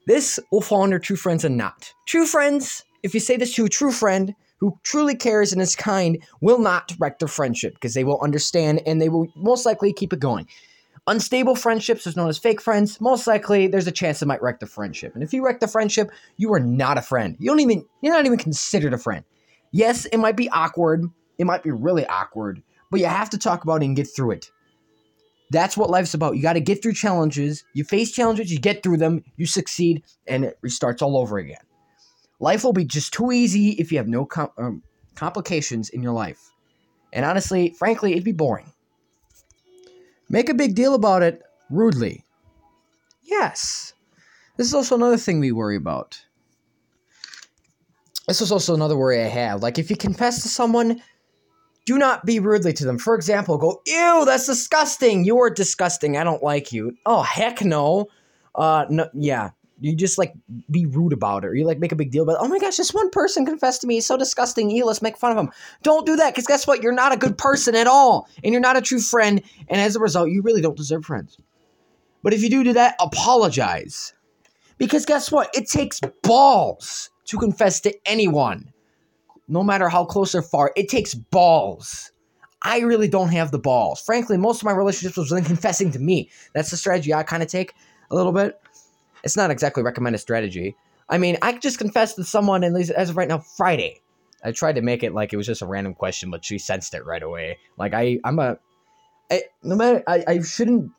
This 0.05 0.39
will 0.51 0.61
fall 0.61 0.83
under 0.83 0.99
true 0.99 1.15
friends 1.15 1.43
and 1.43 1.57
not. 1.57 1.93
True 2.05 2.25
friends, 2.25 2.83
if 3.03 3.13
you 3.13 3.19
say 3.19 3.37
this 3.37 3.53
to 3.55 3.65
a 3.65 3.69
true 3.69 3.91
friend 3.91 4.33
who 4.59 4.77
truly 4.83 5.15
cares 5.15 5.53
and 5.53 5.61
is 5.61 5.75
kind, 5.75 6.17
will 6.41 6.59
not 6.59 6.93
wreck 6.99 7.19
their 7.19 7.27
friendship 7.27 7.73
because 7.73 7.93
they 7.93 8.03
will 8.03 8.19
understand 8.21 8.81
and 8.85 9.01
they 9.01 9.09
will 9.09 9.27
most 9.35 9.65
likely 9.65 9.93
keep 9.93 10.13
it 10.13 10.19
going. 10.19 10.47
Unstable 11.07 11.55
friendships 11.55 12.05
is 12.05 12.17
known 12.17 12.27
as 12.27 12.37
fake 12.37 12.59
friends. 12.59 12.99
Most 12.99 13.27
likely, 13.27 13.67
there's 13.67 13.87
a 13.87 13.93
chance 13.93 14.21
it 14.21 14.27
might 14.27 14.41
wreck 14.41 14.59
the 14.59 14.65
friendship. 14.65 15.13
And 15.13 15.23
if 15.23 15.33
you 15.33 15.43
wreck 15.43 15.61
the 15.61 15.67
friendship, 15.67 16.11
you 16.35 16.51
are 16.51 16.59
not 16.59 16.97
a 16.97 17.01
friend. 17.01 17.37
You 17.39 17.49
don't 17.49 17.61
even 17.61 17.85
you're 18.01 18.13
not 18.13 18.25
even 18.25 18.37
considered 18.37 18.93
a 18.93 18.97
friend. 18.97 19.23
Yes, 19.71 20.05
it 20.05 20.17
might 20.17 20.35
be 20.35 20.49
awkward. 20.49 21.09
It 21.37 21.45
might 21.45 21.63
be 21.63 21.71
really 21.71 22.05
awkward, 22.07 22.61
but 22.91 22.99
you 22.99 23.05
have 23.05 23.29
to 23.29 23.37
talk 23.37 23.63
about 23.63 23.81
it 23.81 23.85
and 23.85 23.95
get 23.95 24.07
through 24.13 24.31
it. 24.31 24.51
That's 25.49 25.77
what 25.77 25.89
life's 25.89 26.13
about. 26.13 26.35
You 26.35 26.41
got 26.41 26.53
to 26.53 26.59
get 26.59 26.83
through 26.83 26.93
challenges. 26.93 27.63
You 27.73 27.85
face 27.85 28.11
challenges, 28.11 28.51
you 28.51 28.59
get 28.59 28.83
through 28.83 28.97
them, 28.97 29.23
you 29.37 29.45
succeed, 29.45 30.03
and 30.27 30.43
it 30.43 30.59
restarts 30.65 31.01
all 31.01 31.17
over 31.17 31.37
again. 31.37 31.61
Life 32.39 32.65
will 32.65 32.73
be 32.73 32.83
just 32.83 33.13
too 33.13 33.31
easy 33.31 33.69
if 33.71 33.91
you 33.91 33.97
have 33.97 34.09
no 34.09 34.25
com- 34.25 34.51
um, 34.57 34.83
complications 35.15 35.89
in 35.89 36.03
your 36.03 36.11
life. 36.11 36.51
And 37.13 37.23
honestly, 37.23 37.73
frankly, 37.79 38.11
it'd 38.11 38.25
be 38.25 38.33
boring. 38.33 38.73
Make 40.29 40.49
a 40.49 40.53
big 40.53 40.75
deal 40.75 40.93
about 40.93 41.23
it 41.23 41.41
rudely. 41.69 42.23
Yes. 43.23 43.93
This 44.57 44.67
is 44.67 44.73
also 44.73 44.95
another 44.95 45.17
thing 45.17 45.39
we 45.39 45.51
worry 45.51 45.75
about. 45.75 46.21
This 48.27 48.41
is 48.41 48.51
also 48.51 48.73
another 48.73 48.97
worry 48.97 49.23
I 49.23 49.27
have. 49.27 49.61
Like, 49.61 49.79
if 49.79 49.89
you 49.89 49.95
confess 49.95 50.41
to 50.41 50.49
someone, 50.49 51.01
do 51.85 51.97
not 51.97 52.25
be 52.25 52.39
rudely 52.39 52.73
to 52.73 52.85
them. 52.85 52.97
For 52.97 53.15
example, 53.15 53.57
go, 53.57 53.81
ew, 53.85 54.23
that's 54.25 54.47
disgusting. 54.47 55.23
You 55.23 55.39
are 55.39 55.49
disgusting. 55.49 56.17
I 56.17 56.23
don't 56.25 56.43
like 56.43 56.73
you. 56.73 56.97
Oh, 57.05 57.21
heck 57.21 57.63
no. 57.63 58.07
Uh, 58.53 58.85
no, 58.89 59.07
yeah 59.13 59.51
you 59.79 59.95
just 59.95 60.17
like 60.17 60.33
be 60.71 60.85
rude 60.85 61.13
about 61.13 61.43
it 61.43 61.47
or 61.47 61.55
you 61.55 61.65
like 61.65 61.79
make 61.79 61.91
a 61.91 61.95
big 61.95 62.11
deal 62.11 62.23
about 62.23 62.33
it. 62.33 62.39
oh 62.41 62.47
my 62.47 62.59
gosh 62.59 62.77
this 62.77 62.93
one 62.93 63.09
person 63.09 63.45
confessed 63.45 63.81
to 63.81 63.87
me. 63.87 63.95
He's 63.95 64.05
so 64.05 64.17
disgusting. 64.17 64.69
You 64.69 64.85
let's 64.85 65.01
make 65.01 65.17
fun 65.17 65.31
of 65.31 65.37
him. 65.37 65.51
Don't 65.83 66.05
do 66.05 66.15
that 66.15 66.33
because 66.33 66.47
guess 66.47 66.65
what? 66.65 66.81
You're 66.81 66.91
not 66.91 67.13
a 67.13 67.17
good 67.17 67.37
person 67.37 67.75
at 67.75 67.87
all 67.87 68.27
and 68.43 68.51
you're 68.51 68.61
not 68.61 68.77
a 68.77 68.81
true 68.81 68.99
friend 68.99 69.41
and 69.67 69.81
as 69.81 69.95
a 69.95 69.99
result 69.99 70.29
you 70.29 70.41
really 70.41 70.61
don't 70.61 70.77
deserve 70.77 71.05
friends. 71.05 71.37
But 72.23 72.33
if 72.33 72.41
you 72.41 72.49
do 72.49 72.63
do 72.63 72.73
that 72.73 72.95
apologize. 72.99 74.13
Because 74.77 75.05
guess 75.05 75.31
what? 75.31 75.49
It 75.55 75.67
takes 75.67 75.99
balls 76.21 77.09
to 77.25 77.37
confess 77.37 77.79
to 77.81 77.93
anyone 78.05 78.71
no 79.47 79.63
matter 79.63 79.89
how 79.89 80.05
close 80.05 80.35
or 80.35 80.41
far. 80.41 80.71
It 80.75 80.89
takes 80.89 81.13
balls. 81.13 82.11
I 82.61 82.79
really 82.79 83.07
don't 83.07 83.29
have 83.29 83.51
the 83.51 83.59
balls. 83.59 84.01
Frankly, 84.01 84.37
most 84.37 84.61
of 84.61 84.65
my 84.65 84.73
relationships 84.73 85.17
was 85.17 85.29
them 85.29 85.43
confessing 85.43 85.91
to 85.91 85.99
me. 85.99 86.29
That's 86.53 86.71
the 86.71 86.77
strategy 86.77 87.13
I 87.13 87.23
kind 87.23 87.43
of 87.43 87.49
take 87.49 87.73
a 88.11 88.15
little 88.15 88.31
bit. 88.31 88.59
It's 89.27 89.35
not 89.35 89.51
exactly 89.51 89.83
recommended 89.83 90.19
strategy. 90.19 90.77
I 91.09 91.17
mean, 91.17 91.37
I 91.41 91.57
just 91.57 91.79
confessed 91.79 92.15
to 92.15 92.23
someone, 92.23 92.63
and 92.63 92.77
as 92.77 93.09
of 93.09 93.17
right 93.17 93.27
now, 93.27 93.39
Friday. 93.39 93.99
I 94.41 94.53
tried 94.53 94.75
to 94.75 94.81
make 94.81 95.03
it 95.03 95.13
like 95.13 95.33
it 95.33 95.35
was 95.35 95.45
just 95.45 95.61
a 95.61 95.65
random 95.65 95.95
question, 95.95 96.31
but 96.31 96.45
she 96.45 96.57
sensed 96.57 96.93
it 96.93 97.05
right 97.05 97.21
away. 97.21 97.57
Like 97.77 97.93
I, 97.93 98.19
I'm 98.23 98.39
a, 98.39 98.57
I, 99.29 99.41
no 99.63 99.75
matter, 99.75 100.01
I, 100.07 100.23
I 100.25 100.41
shouldn't, 100.41 100.91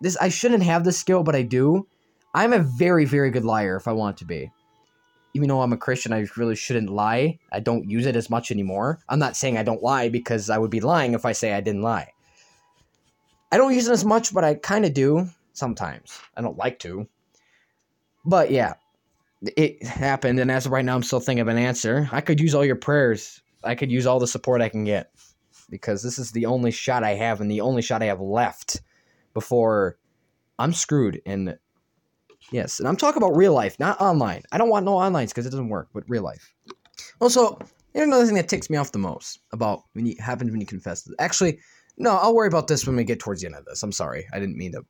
this, 0.00 0.16
I 0.18 0.28
shouldn't 0.28 0.62
have 0.62 0.84
this 0.84 0.96
skill, 0.96 1.24
but 1.24 1.34
I 1.34 1.42
do. 1.42 1.88
I'm 2.32 2.52
a 2.52 2.60
very, 2.60 3.04
very 3.04 3.32
good 3.32 3.44
liar 3.44 3.74
if 3.74 3.88
I 3.88 3.92
want 3.92 4.16
to 4.18 4.24
be. 4.24 4.52
Even 5.34 5.48
though 5.48 5.62
I'm 5.62 5.72
a 5.72 5.76
Christian, 5.76 6.12
I 6.12 6.24
really 6.36 6.54
shouldn't 6.54 6.88
lie. 6.88 7.40
I 7.50 7.58
don't 7.58 7.90
use 7.90 8.06
it 8.06 8.14
as 8.14 8.30
much 8.30 8.52
anymore. 8.52 9.00
I'm 9.08 9.18
not 9.18 9.36
saying 9.36 9.58
I 9.58 9.64
don't 9.64 9.82
lie 9.82 10.08
because 10.08 10.50
I 10.50 10.58
would 10.58 10.70
be 10.70 10.80
lying 10.80 11.14
if 11.14 11.24
I 11.24 11.32
say 11.32 11.52
I 11.52 11.60
didn't 11.60 11.82
lie. 11.82 12.12
I 13.50 13.56
don't 13.56 13.74
use 13.74 13.88
it 13.88 13.92
as 13.92 14.04
much, 14.04 14.32
but 14.32 14.44
I 14.44 14.54
kind 14.54 14.84
of 14.84 14.94
do 14.94 15.26
sometimes. 15.52 16.20
I 16.36 16.42
don't 16.42 16.56
like 16.56 16.78
to. 16.80 17.08
But 18.24 18.50
yeah, 18.50 18.74
it 19.56 19.82
happened, 19.82 20.38
and 20.38 20.50
as 20.50 20.66
of 20.66 20.72
right 20.72 20.84
now, 20.84 20.94
I'm 20.94 21.02
still 21.02 21.20
thinking 21.20 21.40
of 21.40 21.48
an 21.48 21.58
answer. 21.58 22.08
I 22.12 22.20
could 22.20 22.40
use 22.40 22.54
all 22.54 22.64
your 22.64 22.76
prayers. 22.76 23.42
I 23.64 23.74
could 23.74 23.90
use 23.90 24.06
all 24.06 24.18
the 24.18 24.26
support 24.26 24.60
I 24.60 24.68
can 24.68 24.84
get 24.84 25.12
because 25.70 26.02
this 26.02 26.18
is 26.18 26.32
the 26.32 26.46
only 26.46 26.70
shot 26.70 27.02
I 27.02 27.14
have 27.14 27.40
and 27.40 27.50
the 27.50 27.60
only 27.60 27.82
shot 27.82 28.02
I 28.02 28.06
have 28.06 28.20
left 28.20 28.80
before 29.34 29.96
I'm 30.58 30.72
screwed. 30.72 31.20
And 31.24 31.56
yes, 32.50 32.78
and 32.78 32.88
I'm 32.88 32.96
talking 32.96 33.22
about 33.22 33.36
real 33.36 33.54
life, 33.54 33.78
not 33.78 34.00
online. 34.00 34.42
I 34.52 34.58
don't 34.58 34.68
want 34.68 34.84
no 34.84 34.92
onlines 34.92 35.28
because 35.28 35.46
it 35.46 35.50
doesn't 35.50 35.68
work, 35.68 35.88
but 35.94 36.04
real 36.08 36.22
life. 36.22 36.52
Also, 37.20 37.58
here's 37.94 38.06
another 38.06 38.26
thing 38.26 38.34
that 38.34 38.48
ticks 38.48 38.70
me 38.70 38.76
off 38.76 38.92
the 38.92 38.98
most 38.98 39.40
about 39.52 39.84
when 39.94 40.06
you 40.06 40.16
happens 40.20 40.50
when 40.50 40.60
you 40.60 40.66
confess. 40.66 41.08
Actually, 41.18 41.58
no, 41.96 42.16
I'll 42.16 42.34
worry 42.34 42.48
about 42.48 42.68
this 42.68 42.86
when 42.86 42.96
we 42.96 43.04
get 43.04 43.20
towards 43.20 43.40
the 43.40 43.46
end 43.46 43.56
of 43.56 43.64
this. 43.64 43.82
I'm 43.82 43.92
sorry, 43.92 44.26
I 44.32 44.38
didn't 44.38 44.56
mean 44.56 44.72
to 44.72 44.84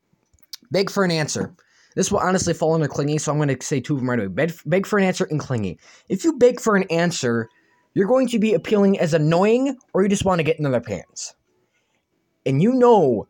beg 0.71 0.91
for 0.91 1.05
an 1.05 1.11
answer. 1.11 1.55
This 1.95 2.11
will 2.11 2.21
honestly 2.21 2.55
fall 2.55 2.75
into 2.75 2.89
clingy, 2.89 3.19
so 3.19 3.33
I'm 3.33 3.39
going 3.39 3.57
to 3.57 3.65
say 3.65 3.81
two 3.81 3.95
of 3.95 4.01
them 4.01 4.11
right 4.11 4.19
away. 4.19 4.29
Beg, 4.29 4.53
beg 4.67 4.87
for 4.87 4.99
an 4.99 5.05
answer 5.05 5.27
and 5.31 5.39
clingy. 5.39 5.79
If 6.09 6.25
you 6.25 6.39
beg 6.39 6.61
for 6.61 6.77
an 6.77 6.85
answer, 6.85 7.49
you're 7.95 8.09
going 8.09 8.29
to 8.29 8.39
be 8.39 8.55
appealing 8.55 8.99
as 8.99 9.15
annoying 9.15 9.77
or 9.93 10.03
you 10.03 10.09
just 10.09 10.25
want 10.25 10.39
to 10.39 10.45
get 10.45 10.59
in 10.59 10.71
their 10.71 10.81
pants. 10.81 11.35
And 12.47 12.63
you 12.63 12.73
know 12.73 13.29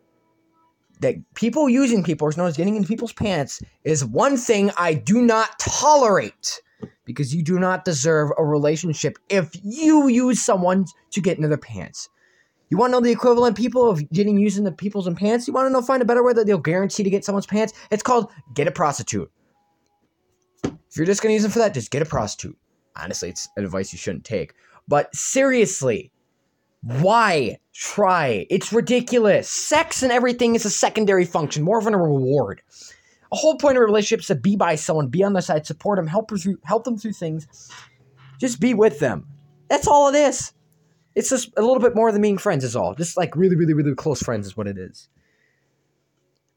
that 1.00 1.16
people 1.34 1.68
using 1.68 2.02
people, 2.02 2.28
as 2.28 2.36
known 2.36 2.48
as 2.48 2.56
getting 2.56 2.76
into 2.76 2.88
people's 2.88 3.12
pants, 3.12 3.60
is 3.84 4.04
one 4.04 4.36
thing 4.36 4.70
I 4.76 4.94
do 4.94 5.20
not 5.20 5.58
tolerate 5.58 6.60
because 7.04 7.34
you 7.34 7.42
do 7.42 7.58
not 7.58 7.84
deserve 7.84 8.30
a 8.38 8.44
relationship 8.44 9.18
if 9.28 9.50
you 9.62 10.08
use 10.08 10.40
someone 10.40 10.86
to 11.10 11.20
get 11.20 11.36
into 11.36 11.48
their 11.48 11.58
pants. 11.58 12.08
You 12.72 12.78
want 12.78 12.88
to 12.88 12.92
know 12.92 13.00
the 13.02 13.10
equivalent 13.10 13.54
people 13.54 13.86
of 13.86 14.10
getting 14.12 14.38
used 14.38 14.56
in 14.56 14.64
the 14.64 14.72
people's 14.72 15.06
in 15.06 15.14
pants? 15.14 15.46
You 15.46 15.52
want 15.52 15.66
to 15.66 15.70
know 15.70 15.82
find 15.82 16.00
a 16.00 16.06
better 16.06 16.24
way 16.24 16.32
that 16.32 16.46
they'll 16.46 16.56
guarantee 16.56 17.02
to 17.02 17.10
get 17.10 17.22
someone's 17.22 17.44
pants? 17.44 17.74
It's 17.90 18.02
called 18.02 18.32
get 18.54 18.66
a 18.66 18.70
prostitute. 18.70 19.30
If 20.64 20.96
you're 20.96 21.04
just 21.04 21.20
gonna 21.20 21.34
use 21.34 21.42
them 21.42 21.50
for 21.50 21.58
that, 21.58 21.74
just 21.74 21.90
get 21.90 22.00
a 22.00 22.06
prostitute. 22.06 22.56
Honestly, 22.96 23.28
it's 23.28 23.46
advice 23.58 23.92
you 23.92 23.98
shouldn't 23.98 24.24
take. 24.24 24.54
But 24.88 25.14
seriously, 25.14 26.12
why 26.80 27.58
try? 27.74 28.46
It's 28.48 28.72
ridiculous. 28.72 29.50
Sex 29.50 30.02
and 30.02 30.10
everything 30.10 30.54
is 30.54 30.64
a 30.64 30.70
secondary 30.70 31.26
function, 31.26 31.64
more 31.64 31.78
of 31.78 31.86
a 31.86 31.90
reward. 31.90 32.62
A 33.32 33.36
whole 33.36 33.58
point 33.58 33.76
of 33.76 33.82
a 33.82 33.84
relationship 33.84 34.20
is 34.20 34.28
to 34.28 34.34
be 34.34 34.56
by 34.56 34.76
someone, 34.76 35.08
be 35.08 35.22
on 35.22 35.34
their 35.34 35.42
side, 35.42 35.66
support 35.66 35.98
them, 35.98 36.06
help 36.06 36.28
them 36.30 36.58
help 36.64 36.84
them 36.84 36.96
through 36.96 37.12
things. 37.12 37.70
Just 38.40 38.60
be 38.60 38.72
with 38.72 38.98
them. 38.98 39.26
That's 39.68 39.86
all 39.86 40.08
it 40.08 40.16
is. 40.16 40.54
It's 41.14 41.30
just 41.30 41.50
a 41.56 41.60
little 41.60 41.78
bit 41.78 41.94
more 41.94 42.10
than 42.10 42.22
being 42.22 42.38
friends, 42.38 42.64
is 42.64 42.76
all. 42.76 42.94
Just 42.94 43.16
like 43.16 43.36
really, 43.36 43.56
really, 43.56 43.74
really 43.74 43.94
close 43.94 44.22
friends 44.22 44.46
is 44.46 44.56
what 44.56 44.66
it 44.66 44.78
is. 44.78 45.08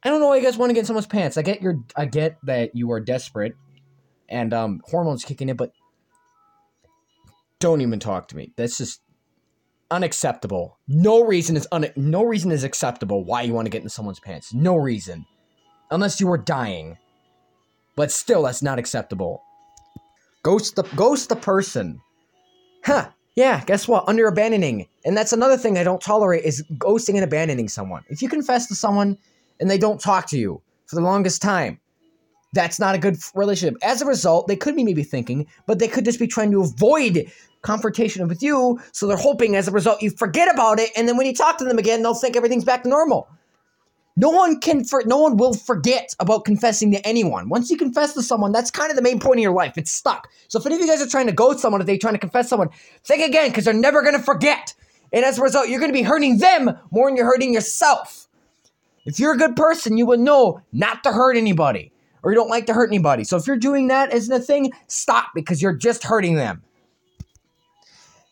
I 0.04 0.10
don't 0.10 0.20
know 0.20 0.28
why 0.28 0.38
you 0.38 0.44
guys 0.44 0.58
want 0.58 0.70
to 0.70 0.74
get 0.74 0.82
in 0.82 0.86
someone's 0.86 1.08
pants. 1.08 1.38
I 1.38 1.42
get 1.42 1.62
your, 1.62 1.80
I 1.96 2.06
get 2.06 2.38
that 2.44 2.76
you 2.76 2.92
are 2.92 3.00
desperate, 3.00 3.56
and 4.30 4.54
um, 4.54 4.82
hormones 4.86 5.26
kicking 5.26 5.50
in, 5.50 5.56
but 5.56 5.72
don't 7.60 7.82
even 7.82 8.00
talk 8.00 8.28
to 8.30 8.38
me. 8.38 8.54
That's 8.56 8.78
just 8.78 9.02
unacceptable. 9.92 10.78
No 10.88 11.24
reason 11.24 11.58
is 11.58 11.68
un- 11.72 11.92
no 11.96 12.24
reason 12.24 12.52
is 12.52 12.64
acceptable 12.64 13.24
why 13.24 13.42
you 13.44 13.54
want 13.54 13.66
to 13.66 13.70
get 13.70 13.84
in 13.84 13.90
someone's 13.90 14.20
pants. 14.20 14.54
No 14.54 14.76
reason. 14.76 15.26
Unless 15.92 16.20
you 16.20 16.28
were 16.28 16.38
dying. 16.38 16.98
But 17.96 18.12
still 18.12 18.44
that's 18.44 18.62
not 18.62 18.80
acceptable. 18.80 19.42
Ghost 20.44 20.76
the 20.76 20.84
ghost 20.96 21.30
the 21.30 21.36
person. 21.36 22.02
Huh. 22.84 23.10
Yeah, 23.36 23.64
guess 23.66 23.88
what? 23.88 24.08
Under 24.08 24.28
abandoning. 24.28 24.88
And 25.04 25.16
that's 25.16 25.34
another 25.34 25.58
thing 25.58 25.78
I 25.78 25.84
don't 25.84 26.02
tolerate 26.02 26.46
is 26.46 26.64
ghosting 26.78 27.16
and 27.16 27.24
abandoning 27.24 27.68
someone. 27.68 28.04
If 28.08 28.22
you 28.22 28.30
confess 28.30 28.68
to 28.68 28.76
someone 28.76 29.18
and 29.60 29.70
they 29.70 29.78
don't 29.78 30.00
talk 30.00 30.28
to 30.30 30.38
you 30.38 30.62
for 30.88 30.96
the 30.96 31.02
longest 31.02 31.42
time, 31.42 31.80
that's 32.54 32.80
not 32.80 32.96
a 32.96 32.98
good 32.98 33.18
relationship. 33.34 33.78
As 33.84 34.02
a 34.02 34.06
result, 34.06 34.48
they 34.48 34.56
could 34.56 34.76
be 34.76 34.86
maybe 34.86 35.04
thinking, 35.04 35.48
but 35.68 35.80
they 35.80 35.90
could 35.90 36.06
just 36.06 36.20
be 36.20 36.28
trying 36.28 36.52
to 36.52 36.62
avoid 36.62 37.30
confrontation 37.62 38.26
with 38.30 38.42
you. 38.42 38.80
So 38.94 39.06
they're 39.06 39.18
hoping 39.18 39.58
as 39.58 39.68
a 39.68 39.72
result 39.72 40.02
you 40.02 40.12
forget 40.12 40.54
about 40.54 40.80
it, 40.80 40.92
and 40.96 41.08
then 41.08 41.18
when 41.18 41.26
you 41.26 41.34
talk 41.34 41.58
to 41.58 41.66
them 41.66 41.78
again, 41.78 42.02
they'll 42.02 42.14
think 42.14 42.38
everything's 42.38 42.64
back 42.64 42.84
to 42.84 42.90
normal. 42.90 43.28
No 44.18 44.30
one 44.30 44.60
can 44.62 44.86
for 44.86 45.04
no 45.06 45.20
one 45.20 45.36
will 45.36 45.54
forget 45.54 46.16
about 46.20 46.46
confessing 46.46 46.92
to 46.92 47.06
anyone. 47.06 47.50
Once 47.50 47.70
you 47.70 47.78
confess 47.78 48.14
to 48.14 48.24
someone, 48.24 48.54
that's 48.54 48.72
kind 48.72 48.90
of 48.90 48.96
the 48.96 49.02
main 49.02 49.20
point 49.20 49.40
of 49.40 49.44
your 49.44 49.54
life. 49.54 49.78
It's 49.78 49.92
stuck. 49.92 50.30
So 50.48 50.58
if 50.58 50.66
any 50.66 50.76
of 50.76 50.82
you 50.82 50.88
guys 50.88 51.02
are 51.02 51.08
trying 51.08 51.28
to 51.28 51.34
ghost 51.34 51.60
someone, 51.60 51.82
if 51.82 51.88
they're 51.88 51.98
trying 51.98 52.14
to 52.14 52.20
confess 52.20 52.48
someone, 52.48 52.70
think 53.04 53.22
again 53.28 53.50
because 53.50 53.66
they're 53.66 53.74
never 53.74 54.02
gonna 54.02 54.24
forget. 54.24 54.74
And 55.12 55.26
as 55.26 55.38
a 55.38 55.42
result, 55.42 55.68
you're 55.68 55.82
gonna 55.82 55.92
be 55.92 56.02
hurting 56.02 56.38
them 56.38 56.78
more 56.92 57.10
than 57.10 57.18
you're 57.18 57.26
hurting 57.26 57.54
yourself. 57.54 58.28
If 59.06 59.20
you're 59.20 59.34
a 59.34 59.38
good 59.38 59.56
person, 59.56 59.98
you 59.98 60.06
will 60.06 60.18
know 60.18 60.62
not 60.72 61.04
to 61.04 61.12
hurt 61.12 61.36
anybody 61.36 61.92
or 62.24 62.32
you 62.32 62.36
don't 62.36 62.50
like 62.50 62.66
to 62.68 62.74
hurt 62.74 62.90
anybody. 62.90 63.24
So 63.24 63.38
if 63.38 63.46
you're 63.46 63.58
doing 63.58 63.88
that 63.90 64.12
as 64.12 64.30
a 64.30 64.40
thing, 64.40 64.72
stop 64.88 65.28
because 65.36 65.62
you're 65.62 65.76
just 65.76 66.04
hurting 66.04 66.36
them. 66.36 66.64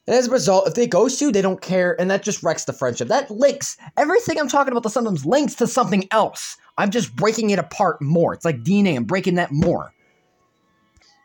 And 0.05 0.15
as 0.15 0.27
a 0.27 0.31
result, 0.31 0.67
if 0.67 0.73
they 0.73 0.85
ghost 0.85 1.21
you, 1.21 1.31
they 1.31 1.41
don't 1.41 1.61
care, 1.61 1.99
and 1.99 2.11
that 2.11 2.23
just 2.23 2.43
wrecks 2.43 2.65
the 2.65 2.73
friendship. 2.73 3.07
That 3.07 3.31
links 3.31 3.77
everything 3.97 4.37
I'm 4.37 4.49
talking 4.49 4.71
about. 4.71 4.83
The 4.83 4.89
sometimes 4.89 5.25
links 5.25 5.55
to 5.55 5.67
something 5.67 6.07
else. 6.11 6.57
I'm 6.77 6.91
just 6.91 7.15
breaking 7.15 7.51
it 7.51 7.59
apart 7.59 8.01
more. 8.01 8.33
It's 8.33 8.43
like 8.43 8.63
DNA. 8.63 8.97
I'm 8.97 9.05
breaking 9.05 9.35
that 9.35 9.51
more. 9.51 9.93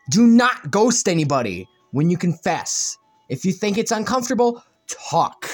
Do 0.09 0.25
not 0.25 0.71
ghost 0.71 1.09
anybody 1.09 1.67
when 1.91 2.09
you 2.09 2.17
confess. 2.17 2.97
If 3.27 3.43
you 3.43 3.51
think 3.51 3.77
it's 3.77 3.91
uncomfortable, 3.91 4.63
talk. 4.87 5.47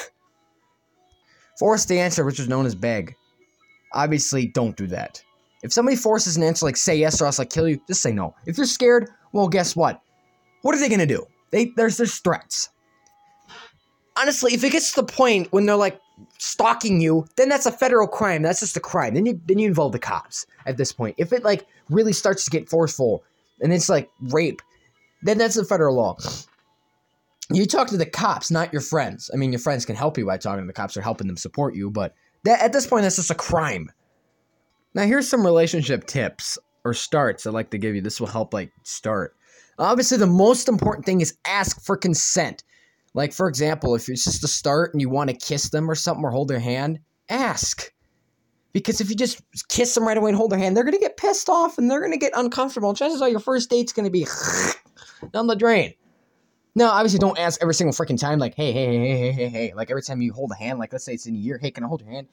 Force 1.58 1.86
the 1.86 2.00
answer, 2.00 2.24
which 2.26 2.40
is 2.40 2.48
known 2.48 2.66
as 2.66 2.76
beg. 2.76 3.16
Obviously, 3.94 4.48
don't 4.48 4.78
do 4.78 4.88
that. 4.88 5.24
If 5.64 5.74
somebody 5.74 5.98
forces 5.98 6.38
an 6.38 6.44
answer 6.44 6.66
like 6.66 6.78
say 6.78 6.96
yes 6.96 7.20
or 7.22 7.26
else 7.26 7.40
I 7.40 7.46
kill 7.46 7.68
you, 7.68 7.82
just 7.88 8.02
say 8.02 8.12
no. 8.12 8.36
If 8.46 8.58
you're 8.58 8.68
scared, 8.68 9.10
well, 9.34 9.48
guess 9.48 9.76
what? 9.76 10.00
What 10.62 10.76
are 10.76 10.80
they 10.80 10.90
gonna 10.90 11.06
do? 11.06 11.26
They 11.52 11.72
there's 11.76 11.98
there's 11.98 12.20
threats. 12.20 12.70
Honestly, 14.18 14.54
if 14.54 14.64
it 14.64 14.72
gets 14.72 14.94
to 14.94 15.02
the 15.02 15.08
point 15.08 15.52
when 15.52 15.66
they're 15.66 15.76
like 15.76 16.00
stalking 16.38 17.02
you, 17.02 17.26
then 17.36 17.50
that's 17.50 17.66
a 17.66 17.72
federal 17.72 18.08
crime. 18.08 18.42
That's 18.42 18.62
just 18.62 18.78
a 18.78 18.82
crime. 18.82 19.14
Then 19.14 19.26
you 19.26 19.40
then 19.46 19.60
you 19.60 19.68
involve 19.68 19.92
the 19.92 20.00
cops 20.00 20.46
at 20.66 20.78
this 20.78 20.92
point. 20.92 21.16
If 21.18 21.34
it 21.34 21.44
like 21.44 21.68
really 21.90 22.14
starts 22.14 22.46
to 22.46 22.52
get 22.52 22.70
forceful 22.70 23.24
and 23.62 23.74
it's 23.74 23.90
like 23.90 24.10
rape, 24.20 24.62
then 25.24 25.38
that's 25.38 25.58
a 25.58 25.66
federal 25.66 25.96
law. 25.96 26.18
You 27.52 27.66
talk 27.66 27.90
to 27.90 27.98
the 27.98 28.06
cops, 28.06 28.50
not 28.50 28.74
your 28.74 28.82
friends. 28.82 29.30
I 29.34 29.38
mean, 29.38 29.52
your 29.52 29.60
friends 29.60 29.86
can 29.86 29.96
help 29.96 30.18
you 30.18 30.26
by 30.26 30.38
talking 30.38 30.64
to 30.64 30.68
the 30.68 30.74
cops 30.74 30.98
or 30.98 31.02
helping 31.02 31.28
them 31.28 31.38
support 31.38 31.76
you, 31.76 31.92
but 31.92 32.16
that, 32.46 32.62
at 32.62 32.74
this 32.74 32.88
point, 32.88 33.04
that's 33.04 33.18
just 33.18 33.32
a 33.32 33.36
crime. 33.36 33.92
Now, 34.94 35.04
here's 35.04 35.28
some 35.28 35.46
relationship 35.46 36.06
tips 36.06 36.58
or 36.84 36.94
starts 36.94 37.46
I'd 37.46 37.54
like 37.54 37.72
to 37.72 37.78
give 37.78 37.96
you. 37.96 38.02
This 38.02 38.20
will 38.20 38.28
help, 38.28 38.54
like, 38.54 38.72
start. 38.84 39.36
Obviously, 39.78 40.18
the 40.18 40.28
most 40.28 40.70
important 40.70 41.06
thing 41.06 41.22
is 41.22 41.38
ask 41.46 41.84
for 41.84 41.98
consent. 41.98 42.64
Like, 43.16 43.34
for 43.34 43.48
example, 43.48 43.96
if 43.96 44.08
it's 44.10 44.26
just 44.26 44.44
a 44.44 44.48
start 44.48 44.94
and 44.94 45.02
you 45.02 45.10
want 45.10 45.30
to 45.32 45.36
kiss 45.36 45.70
them 45.70 45.90
or 45.90 45.96
something 45.96 46.24
or 46.24 46.32
hold 46.32 46.50
their 46.50 46.60
hand, 46.60 47.00
ask. 47.30 47.92
Because 48.74 49.02
if 49.02 49.10
you 49.10 49.16
just 49.16 49.42
kiss 49.70 49.96
them 49.96 50.06
right 50.06 50.18
away 50.18 50.30
and 50.30 50.38
hold 50.38 50.52
their 50.52 50.60
hand, 50.60 50.76
they're 50.76 50.84
going 50.84 50.94
to 50.94 51.00
get 51.00 51.18
pissed 51.18 51.50
off 51.50 51.78
and 51.78 51.90
they're 51.90 52.02
going 52.02 52.12
to 52.12 52.18
get 52.18 52.34
uncomfortable. 52.36 52.94
Chances 52.94 53.22
are 53.22 53.30
your 53.30 53.40
first 53.40 53.70
date's 53.70 53.94
going 53.94 54.04
to 54.04 54.12
be 54.12 54.28
down 55.32 55.48
the 55.48 55.56
drain. 55.56 55.94
Now, 56.76 56.90
obviously, 56.90 57.20
don't 57.20 57.40
ask 57.40 57.62
every 57.62 57.74
single 57.74 57.94
freaking 57.94 58.20
time, 58.20 58.38
like, 58.38 58.54
hey, 58.54 58.74
hey, 58.74 58.86
hey, 58.86 59.18
hey, 59.18 59.32
hey, 59.32 59.48
hey. 59.48 59.74
Like, 59.74 59.90
every 59.90 60.04
time 60.04 60.22
you 60.22 60.34
hold 60.34 60.52
a 60.52 60.56
hand, 60.56 60.78
like, 60.78 60.92
let's 60.92 61.06
say 61.06 61.14
it's 61.14 61.26
in 61.26 61.36
a 61.36 61.40
year, 61.40 61.58
hey, 61.58 61.72
can 61.72 61.86
I 61.86 61.88
hold 61.88 62.02
your 62.02 62.12
hand? 62.12 62.28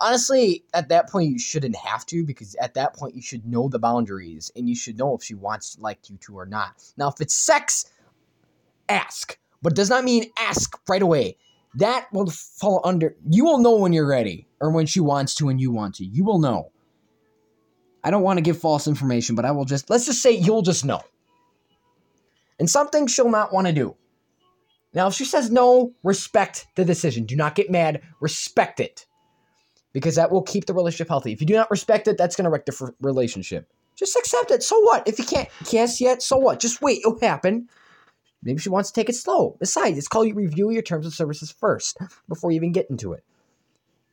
honestly, 0.00 0.64
at 0.74 0.88
that 0.88 1.08
point, 1.08 1.30
you 1.30 1.38
shouldn't 1.38 1.76
have 1.76 2.06
to 2.06 2.24
because 2.24 2.54
at 2.56 2.74
that 2.74 2.94
point, 2.94 3.14
you 3.14 3.22
should 3.22 3.46
know 3.46 3.68
the 3.68 3.78
boundaries 3.78 4.50
and 4.56 4.68
you 4.68 4.76
should 4.76 4.98
know 4.98 5.16
if 5.16 5.22
she 5.22 5.34
wants 5.34 5.78
like 5.80 6.10
you 6.10 6.16
to 6.18 6.38
or 6.38 6.46
not. 6.46 6.82
Now, 6.96 7.08
if 7.08 7.20
it's 7.20 7.34
sex, 7.34 7.86
ask, 8.88 9.38
but 9.62 9.74
does 9.74 9.90
not 9.90 10.04
mean 10.04 10.30
ask 10.38 10.78
right 10.88 11.02
away. 11.02 11.36
That 11.76 12.08
will 12.12 12.30
fall 12.30 12.80
under. 12.84 13.14
You 13.28 13.44
will 13.44 13.58
know 13.58 13.76
when 13.76 13.92
you're 13.92 14.06
ready 14.06 14.46
or 14.60 14.70
when 14.70 14.86
she 14.86 15.00
wants 15.00 15.34
to 15.36 15.48
and 15.48 15.60
you 15.60 15.70
want 15.70 15.96
to. 15.96 16.04
You 16.04 16.24
will 16.24 16.38
know. 16.38 16.70
I 18.02 18.10
don't 18.10 18.22
want 18.22 18.38
to 18.38 18.42
give 18.42 18.58
false 18.58 18.86
information, 18.86 19.34
but 19.34 19.44
I 19.44 19.50
will 19.50 19.64
just 19.64 19.90
let's 19.90 20.06
just 20.06 20.22
say 20.22 20.32
you'll 20.32 20.62
just 20.62 20.84
know. 20.84 21.02
And 22.58 22.68
something 22.68 23.06
she'll 23.06 23.30
not 23.30 23.52
want 23.52 23.66
to 23.66 23.72
do. 23.72 23.96
Now, 24.94 25.08
if 25.08 25.14
she 25.14 25.24
says 25.24 25.50
no, 25.50 25.92
respect 26.02 26.66
the 26.74 26.84
decision. 26.84 27.24
Do 27.24 27.36
not 27.36 27.54
get 27.54 27.70
mad. 27.70 28.02
Respect 28.20 28.80
it 28.80 29.06
because 29.92 30.16
that 30.16 30.30
will 30.30 30.42
keep 30.42 30.66
the 30.66 30.74
relationship 30.74 31.08
healthy. 31.08 31.32
If 31.32 31.40
you 31.40 31.46
do 31.46 31.54
not 31.54 31.70
respect 31.70 32.08
it, 32.08 32.16
that's 32.16 32.36
going 32.36 32.44
to 32.44 32.50
wreck 32.50 32.66
the 32.66 32.76
f- 32.80 32.94
relationship. 33.00 33.70
Just 33.96 34.16
accept 34.16 34.50
it. 34.50 34.62
So 34.62 34.78
what? 34.80 35.06
If 35.08 35.18
you 35.18 35.24
can't 35.24 35.48
guess 35.68 36.00
yet, 36.00 36.22
so 36.22 36.36
what? 36.36 36.60
Just 36.60 36.80
wait. 36.80 37.00
It'll 37.00 37.18
happen. 37.20 37.68
Maybe 38.42 38.60
she 38.60 38.68
wants 38.68 38.90
to 38.90 39.00
take 39.00 39.08
it 39.08 39.14
slow. 39.14 39.56
Besides, 39.58 39.98
it's 39.98 40.08
called 40.08 40.28
you 40.28 40.34
review 40.34 40.70
your 40.70 40.82
terms 40.82 41.06
of 41.06 41.14
services 41.14 41.50
first 41.50 41.98
before 42.28 42.50
you 42.50 42.56
even 42.56 42.72
get 42.72 42.88
into 42.90 43.12
it. 43.12 43.24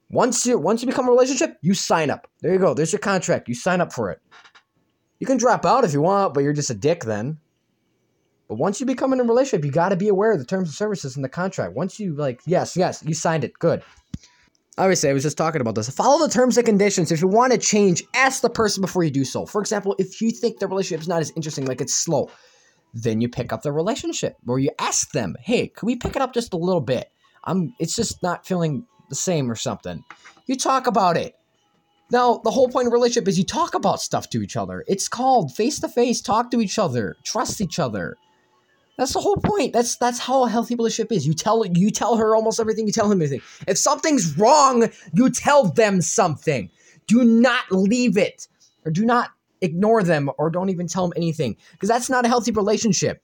Once 0.09 0.45
you 0.45 0.57
once 0.57 0.81
you 0.81 0.87
become 0.87 1.07
a 1.07 1.11
relationship, 1.11 1.57
you 1.61 1.73
sign 1.73 2.09
up. 2.09 2.27
There 2.41 2.53
you 2.53 2.59
go. 2.59 2.73
There's 2.73 2.91
your 2.91 2.99
contract. 2.99 3.47
You 3.47 3.55
sign 3.55 3.81
up 3.81 3.93
for 3.93 4.11
it. 4.11 4.21
You 5.19 5.27
can 5.27 5.37
drop 5.37 5.65
out 5.65 5.83
if 5.83 5.93
you 5.93 6.01
want, 6.01 6.33
but 6.33 6.41
you're 6.41 6.53
just 6.53 6.69
a 6.69 6.75
dick 6.75 7.03
then. 7.03 7.37
But 8.47 8.55
once 8.55 8.79
you 8.79 8.85
become 8.85 9.13
in 9.13 9.19
a 9.19 9.23
relationship, 9.23 9.65
you 9.65 9.71
got 9.71 9.89
to 9.89 9.95
be 9.95 10.07
aware 10.07 10.31
of 10.31 10.39
the 10.39 10.45
terms 10.45 10.69
of 10.69 10.75
services 10.75 11.15
in 11.15 11.23
the 11.23 11.29
contract. 11.29 11.73
Once 11.73 11.99
you 11.99 12.13
like, 12.13 12.41
yes, 12.45 12.77
yes, 12.77 13.03
you 13.05 13.15
signed 13.15 13.43
it. 13.43 13.53
Good 13.57 13.83
obviously 14.77 15.09
I 15.09 15.13
was 15.13 15.23
just 15.23 15.37
talking 15.37 15.61
about 15.61 15.75
this. 15.75 15.89
Follow 15.89 16.25
the 16.25 16.31
terms 16.31 16.57
and 16.57 16.65
conditions. 16.65 17.11
If 17.11 17.21
you 17.21 17.27
want 17.27 17.53
to 17.53 17.57
change, 17.57 18.03
ask 18.13 18.41
the 18.41 18.49
person 18.49 18.81
before 18.81 19.03
you 19.03 19.11
do 19.11 19.25
so. 19.25 19.45
For 19.45 19.61
example, 19.61 19.95
if 19.99 20.21
you 20.21 20.31
think 20.31 20.59
the 20.59 20.67
relationship 20.67 21.01
is 21.01 21.07
not 21.07 21.21
as 21.21 21.31
interesting, 21.35 21.65
like 21.65 21.81
it's 21.81 21.93
slow, 21.93 22.29
then 22.95 23.21
you 23.21 23.29
pick 23.29 23.51
up 23.53 23.61
the 23.61 23.71
relationship 23.71 24.37
or 24.47 24.57
you 24.57 24.71
ask 24.79 25.11
them, 25.11 25.35
"Hey, 25.41 25.67
can 25.67 25.85
we 25.85 25.95
pick 25.95 26.15
it 26.15 26.21
up 26.21 26.33
just 26.33 26.53
a 26.53 26.57
little 26.57 26.81
bit? 26.81 27.11
I'm 27.43 27.75
it's 27.79 27.95
just 27.95 28.23
not 28.23 28.47
feeling 28.47 28.85
the 29.09 29.15
same 29.15 29.51
or 29.51 29.55
something." 29.55 30.03
You 30.47 30.55
talk 30.55 30.87
about 30.87 31.17
it. 31.17 31.35
Now, 32.11 32.39
the 32.43 32.51
whole 32.51 32.69
point 32.69 32.87
of 32.87 32.93
relationship 32.93 33.27
is 33.27 33.37
you 33.37 33.43
talk 33.43 33.73
about 33.73 33.99
stuff 33.99 34.29
to 34.29 34.41
each 34.41 34.55
other. 34.55 34.83
It's 34.87 35.07
called 35.07 35.53
face 35.53 35.79
to 35.79 35.89
face, 35.89 36.21
talk 36.21 36.51
to 36.51 36.61
each 36.61 36.79
other, 36.79 37.17
trust 37.23 37.61
each 37.61 37.79
other. 37.79 38.17
That's 38.97 39.13
the 39.13 39.19
whole 39.19 39.37
point. 39.37 39.73
That's 39.73 39.97
that's 39.97 40.19
how 40.19 40.45
a 40.45 40.49
healthy 40.49 40.75
relationship 40.75 41.11
is. 41.11 41.27
You 41.27 41.33
tell 41.33 41.65
you 41.65 41.91
tell 41.91 42.15
her 42.15 42.35
almost 42.35 42.59
everything. 42.59 42.87
You 42.87 42.93
tell 42.93 43.11
him 43.11 43.21
everything. 43.21 43.41
If 43.67 43.77
something's 43.77 44.37
wrong, 44.37 44.89
you 45.13 45.29
tell 45.29 45.65
them 45.67 46.01
something. 46.01 46.69
Do 47.07 47.23
not 47.23 47.71
leave 47.71 48.17
it, 48.17 48.47
or 48.85 48.91
do 48.91 49.03
not 49.03 49.31
ignore 49.61 50.03
them, 50.03 50.29
or 50.37 50.49
don't 50.49 50.69
even 50.69 50.87
tell 50.87 51.07
them 51.07 51.13
anything, 51.15 51.57
because 51.71 51.89
that's 51.89 52.09
not 52.09 52.25
a 52.25 52.27
healthy 52.27 52.51
relationship. 52.51 53.21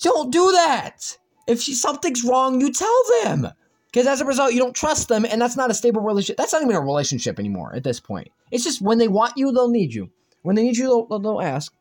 Don't 0.00 0.32
do 0.32 0.52
that. 0.52 1.18
If 1.46 1.60
she, 1.60 1.74
something's 1.74 2.24
wrong, 2.24 2.60
you 2.60 2.72
tell 2.72 3.00
them. 3.22 3.48
Because 3.92 4.06
as 4.06 4.20
a 4.20 4.24
result, 4.24 4.54
you 4.54 4.58
don't 4.58 4.74
trust 4.74 5.08
them, 5.08 5.24
and 5.24 5.40
that's 5.40 5.56
not 5.56 5.70
a 5.70 5.74
stable 5.74 6.00
relationship. 6.00 6.38
That's 6.38 6.52
not 6.52 6.62
even 6.62 6.74
a 6.74 6.80
relationship 6.80 7.38
anymore 7.38 7.74
at 7.74 7.84
this 7.84 8.00
point. 8.00 8.28
It's 8.50 8.64
just 8.64 8.80
when 8.80 8.98
they 8.98 9.08
want 9.08 9.34
you, 9.36 9.52
they'll 9.52 9.70
need 9.70 9.92
you. 9.92 10.10
When 10.42 10.56
they 10.56 10.62
need 10.62 10.76
you, 10.76 11.06
they'll, 11.08 11.18
they'll 11.18 11.42
ask. 11.42 11.72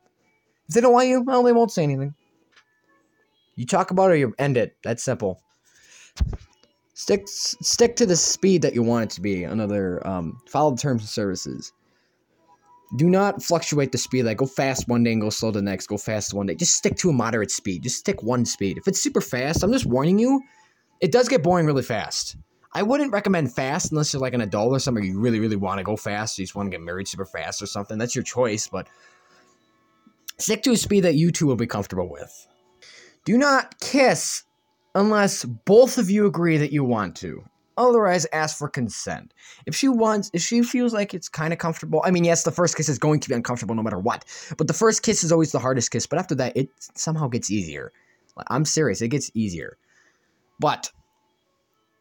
If 0.67 0.75
they 0.75 0.81
don't 0.81 0.93
want 0.93 1.07
you, 1.07 1.21
well, 1.21 1.43
they 1.43 1.53
won't 1.53 1.71
say 1.71 1.83
anything. 1.83 2.13
You 3.55 3.65
talk 3.65 3.91
about 3.91 4.11
it 4.11 4.13
or 4.13 4.17
you 4.17 4.33
end 4.39 4.57
it. 4.57 4.75
That's 4.83 5.03
simple. 5.03 5.41
Stick 6.93 7.23
stick 7.27 7.95
to 7.95 8.05
the 8.05 8.15
speed 8.15 8.61
that 8.61 8.75
you 8.75 8.83
want 8.83 9.05
it 9.05 9.15
to 9.15 9.21
be. 9.21 9.43
Another 9.43 10.05
um, 10.05 10.39
follow 10.47 10.71
the 10.71 10.81
terms 10.81 11.01
and 11.01 11.09
services. 11.09 11.73
Do 12.95 13.09
not 13.09 13.41
fluctuate 13.41 13.91
the 13.91 13.97
speed. 13.97 14.23
Like 14.23 14.37
go 14.37 14.45
fast 14.45 14.87
one 14.87 15.03
day 15.03 15.13
and 15.13 15.21
go 15.21 15.29
slow 15.29 15.51
the 15.51 15.61
next. 15.61 15.87
Go 15.87 15.97
fast 15.97 16.33
one 16.33 16.47
day. 16.47 16.55
Just 16.55 16.75
stick 16.75 16.97
to 16.97 17.09
a 17.09 17.13
moderate 17.13 17.51
speed. 17.51 17.83
Just 17.83 17.97
stick 17.97 18.21
one 18.21 18.45
speed. 18.45 18.77
If 18.77 18.87
it's 18.87 19.01
super 19.01 19.21
fast, 19.21 19.63
I'm 19.63 19.71
just 19.71 19.85
warning 19.85 20.19
you. 20.19 20.41
It 20.99 21.11
does 21.11 21.29
get 21.29 21.41
boring 21.41 21.65
really 21.65 21.83
fast. 21.83 22.35
I 22.73 22.83
wouldn't 22.83 23.11
recommend 23.11 23.53
fast 23.53 23.91
unless 23.91 24.13
you're 24.13 24.21
like 24.21 24.33
an 24.33 24.41
adult 24.41 24.71
or 24.71 24.79
somebody 24.79 25.07
you 25.07 25.19
really, 25.19 25.39
really 25.39 25.55
want 25.55 25.79
to 25.79 25.83
go 25.83 25.97
fast. 25.97 26.37
You 26.37 26.45
just 26.45 26.55
want 26.55 26.67
to 26.67 26.77
get 26.77 26.83
married 26.83 27.07
super 27.07 27.25
fast 27.25 27.61
or 27.61 27.65
something. 27.65 27.97
That's 27.97 28.15
your 28.15 28.23
choice, 28.23 28.67
but 28.67 28.87
stick 30.37 30.63
to 30.63 30.71
a 30.71 30.77
speed 30.77 31.01
that 31.01 31.15
you 31.15 31.31
two 31.31 31.47
will 31.47 31.55
be 31.55 31.67
comfortable 31.67 32.09
with. 32.09 32.47
Do 33.25 33.37
not 33.37 33.79
kiss 33.79 34.43
unless 34.95 35.43
both 35.43 35.97
of 35.97 36.09
you 36.09 36.25
agree 36.25 36.57
that 36.57 36.71
you 36.71 36.83
want 36.83 37.15
to. 37.17 37.43
Otherwise, 37.77 38.27
ask 38.33 38.57
for 38.57 38.67
consent. 38.67 39.33
If 39.65 39.75
she 39.75 39.87
wants, 39.87 40.29
if 40.33 40.41
she 40.41 40.61
feels 40.61 40.93
like 40.93 41.13
it's 41.13 41.29
kind 41.29 41.53
of 41.53 41.59
comfortable, 41.59 42.01
I 42.03 42.11
mean, 42.11 42.23
yes, 42.23 42.43
the 42.43 42.51
first 42.51 42.75
kiss 42.75 42.89
is 42.89 42.99
going 42.99 43.21
to 43.21 43.29
be 43.29 43.35
uncomfortable 43.35 43.75
no 43.75 43.83
matter 43.83 43.99
what, 43.99 44.25
but 44.57 44.67
the 44.67 44.73
first 44.73 45.03
kiss 45.03 45.23
is 45.23 45.31
always 45.31 45.51
the 45.51 45.59
hardest 45.59 45.91
kiss. 45.91 46.05
But 46.05 46.19
after 46.19 46.35
that, 46.35 46.55
it 46.57 46.69
somehow 46.95 47.27
gets 47.27 47.49
easier. 47.49 47.91
I'm 48.47 48.65
serious, 48.65 49.01
it 49.01 49.09
gets 49.09 49.31
easier. 49.33 49.77
But 50.59 50.91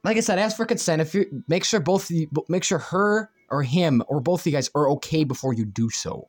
like 0.04 0.16
I 0.16 0.20
said, 0.20 0.38
ask 0.38 0.56
for 0.56 0.66
consent. 0.66 1.02
If 1.02 1.14
you 1.14 1.44
make 1.48 1.64
sure 1.64 1.80
both, 1.80 2.11
make 2.48 2.64
sure 2.64 2.78
her 2.78 3.30
or 3.48 3.62
him 3.62 4.02
or 4.09 4.20
both 4.20 4.40
of 4.40 4.46
you 4.46 4.52
guys 4.52 4.70
are 4.74 4.90
okay 4.90 5.24
before 5.24 5.52
you 5.52 5.64
do 5.64 5.90
so. 5.90 6.28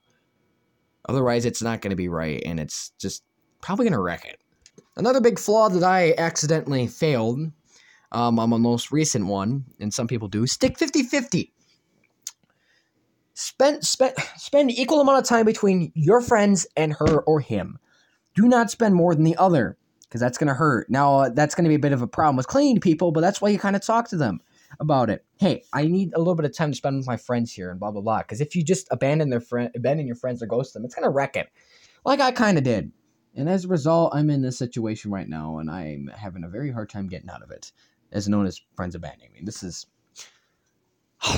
Otherwise, 1.10 1.46
it's 1.46 1.62
not 1.62 1.82
going 1.82 1.90
to 1.90 1.96
be 1.96 2.10
right, 2.10 2.42
and 2.46 2.60
it's 2.60 2.92
just 3.00 3.24
probably 3.62 3.86
going 3.86 3.94
to 3.94 4.02
wreck 4.02 4.26
it. 4.26 4.40
Another 4.96 5.22
big 5.22 5.40
flaw 5.40 5.70
that 5.70 5.84
I 5.84 6.14
accidentally 6.18 6.88
failed 6.88 7.52
um, 8.12 8.40
on 8.40 8.50
my 8.50 8.58
most 8.58 8.92
recent 8.92 9.26
one, 9.26 9.66
and 9.80 9.94
some 9.94 10.08
people 10.08 10.28
do, 10.28 10.46
stick 10.46 10.78
50 10.78 11.04
50. 11.04 11.54
Spend, 13.34 13.84
spend, 13.84 14.14
spend 14.36 14.72
equal 14.72 15.02
amount 15.02 15.20
of 15.20 15.26
time 15.26 15.46
between 15.46 15.92
your 15.96 16.22
friends 16.22 16.68
and 16.76 16.94
her 16.94 17.22
or 17.22 17.40
him. 17.40 17.80
Do 18.36 18.48
not 18.48 18.70
spend 18.70 18.94
more 18.94 19.16
than 19.16 19.24
the 19.24 19.38
other, 19.38 19.78
because 20.04 20.22
that's 20.22 20.38
going 20.38 20.50
to 20.50 20.54
hurt. 20.54 20.90
Now, 20.90 21.20
uh, 21.20 21.30
that's 21.30 21.56
going 21.56 21.64
to 21.64 21.70
be 21.70 21.76
a 21.76 21.80
bit 21.80 21.94
of 21.94 22.02
a 22.02 22.08
problem 22.08 22.36
with 22.36 22.48
clinging 22.48 22.76
to 22.76 22.82
people, 22.82 23.12
but 23.12 23.22
that's 23.22 23.42
why 23.42 23.50
you 23.50 23.58
kind 23.58 23.76
of 23.76 23.82
talk 23.82 24.10
to 24.10 24.18
them 24.18 24.42
about 24.80 25.10
it. 25.10 25.26
Hey, 25.40 25.64
I 25.74 25.88
need 25.88 26.14
a 26.14 26.20
little 26.20 26.36
bit 26.36 26.46
of 26.46 26.56
time 26.56 26.72
to 26.72 26.78
spend 26.78 26.98
with 26.98 27.08
my 27.08 27.18
friends 27.18 27.54
here, 27.54 27.72
and 27.72 27.80
blah 27.80 27.92
blah 27.92 28.02
blah. 28.02 28.20
Because 28.20 28.42
if 28.42 28.56
you 28.56 28.64
just 28.64 28.88
abandon 28.92 29.30
their 29.30 29.42
friend, 29.42 29.72
abandon 29.76 30.08
your 30.08 30.16
friends 30.16 30.44
or 30.44 30.46
ghost 30.46 30.74
them, 30.74 30.86
it's 30.86 30.96
gonna 30.96 31.10
wreck 31.10 31.36
it. 31.36 31.50
Like 32.06 32.20
I 32.20 32.32
kind 32.32 32.58
of 32.58 32.64
did. 32.64 32.92
And 33.34 33.50
as 33.50 33.64
a 33.64 33.70
result, 33.70 34.14
I'm 34.14 34.30
in 34.30 34.42
this 34.42 34.58
situation 34.58 35.12
right 35.12 35.28
now, 35.28 35.58
and 35.58 35.72
I'm 35.72 36.12
having 36.16 36.44
a 36.44 36.50
very 36.50 36.72
hard 36.72 36.90
time 36.90 37.08
getting 37.08 37.30
out 37.30 37.44
of 37.44 37.52
it 37.52 37.72
as 38.12 38.28
known 38.28 38.46
as 38.46 38.62
friends 38.76 38.96
abandoning 38.96 39.32
me. 39.34 39.42
This 39.44 39.64
is. 39.64 39.86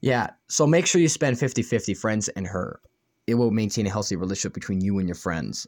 yeah, 0.00 0.30
so 0.48 0.66
make 0.66 0.86
sure 0.86 1.00
you 1.00 1.08
spend 1.08 1.38
50 1.38 1.62
50 1.62 1.94
friends 1.94 2.28
and 2.30 2.46
her. 2.46 2.80
It 3.26 3.34
will 3.34 3.50
maintain 3.50 3.86
a 3.86 3.90
healthy 3.90 4.16
relationship 4.16 4.54
between 4.54 4.80
you 4.80 4.98
and 4.98 5.08
your 5.08 5.16
friends. 5.16 5.66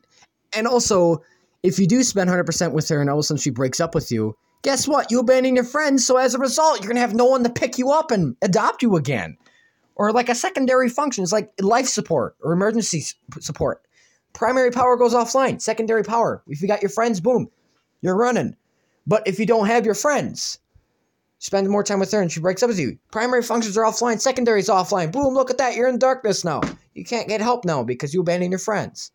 And 0.54 0.66
also, 0.66 1.22
if 1.62 1.78
you 1.78 1.86
do 1.86 2.02
spend 2.02 2.30
100% 2.30 2.72
with 2.72 2.88
her 2.88 3.00
and 3.00 3.10
all 3.10 3.18
of 3.18 3.20
a 3.20 3.22
sudden 3.24 3.40
she 3.40 3.50
breaks 3.50 3.80
up 3.80 3.94
with 3.94 4.12
you, 4.12 4.36
guess 4.62 4.86
what? 4.86 5.10
You 5.10 5.20
abandon 5.20 5.56
your 5.56 5.64
friends, 5.64 6.06
so 6.06 6.16
as 6.16 6.34
a 6.34 6.38
result, 6.38 6.82
you're 6.82 6.92
to 6.92 7.00
have 7.00 7.14
no 7.14 7.26
one 7.26 7.42
to 7.44 7.50
pick 7.50 7.78
you 7.78 7.90
up 7.90 8.10
and 8.10 8.36
adopt 8.42 8.82
you 8.82 8.96
again. 8.96 9.36
Or 9.96 10.12
like 10.12 10.28
a 10.28 10.34
secondary 10.34 10.88
function, 10.88 11.24
it's 11.24 11.32
like 11.32 11.50
life 11.60 11.88
support 11.88 12.36
or 12.40 12.52
emergency 12.52 13.04
support. 13.40 13.82
Primary 14.32 14.70
power 14.70 14.96
goes 14.96 15.14
offline, 15.14 15.60
secondary 15.60 16.04
power. 16.04 16.42
If 16.46 16.62
you 16.62 16.68
got 16.68 16.82
your 16.82 16.90
friends, 16.90 17.20
boom, 17.20 17.50
you're 18.00 18.16
running. 18.16 18.54
But 19.08 19.26
if 19.26 19.40
you 19.40 19.46
don't 19.46 19.66
have 19.66 19.86
your 19.86 19.94
friends, 19.94 20.58
spend 21.38 21.66
more 21.68 21.82
time 21.82 21.98
with 21.98 22.12
her 22.12 22.20
and 22.20 22.30
she 22.30 22.40
breaks 22.40 22.62
up 22.62 22.68
with 22.68 22.78
you. 22.78 22.98
Primary 23.10 23.42
functions 23.42 23.76
are 23.78 23.84
offline, 23.84 24.20
secondary 24.20 24.60
is 24.60 24.68
offline. 24.68 25.10
Boom, 25.10 25.32
look 25.32 25.50
at 25.50 25.56
that. 25.58 25.74
You're 25.74 25.88
in 25.88 25.98
darkness 25.98 26.44
now. 26.44 26.60
You 26.94 27.04
can't 27.04 27.26
get 27.26 27.40
help 27.40 27.64
now 27.64 27.82
because 27.82 28.12
you 28.12 28.20
abandoned 28.20 28.52
your 28.52 28.58
friends. 28.58 29.10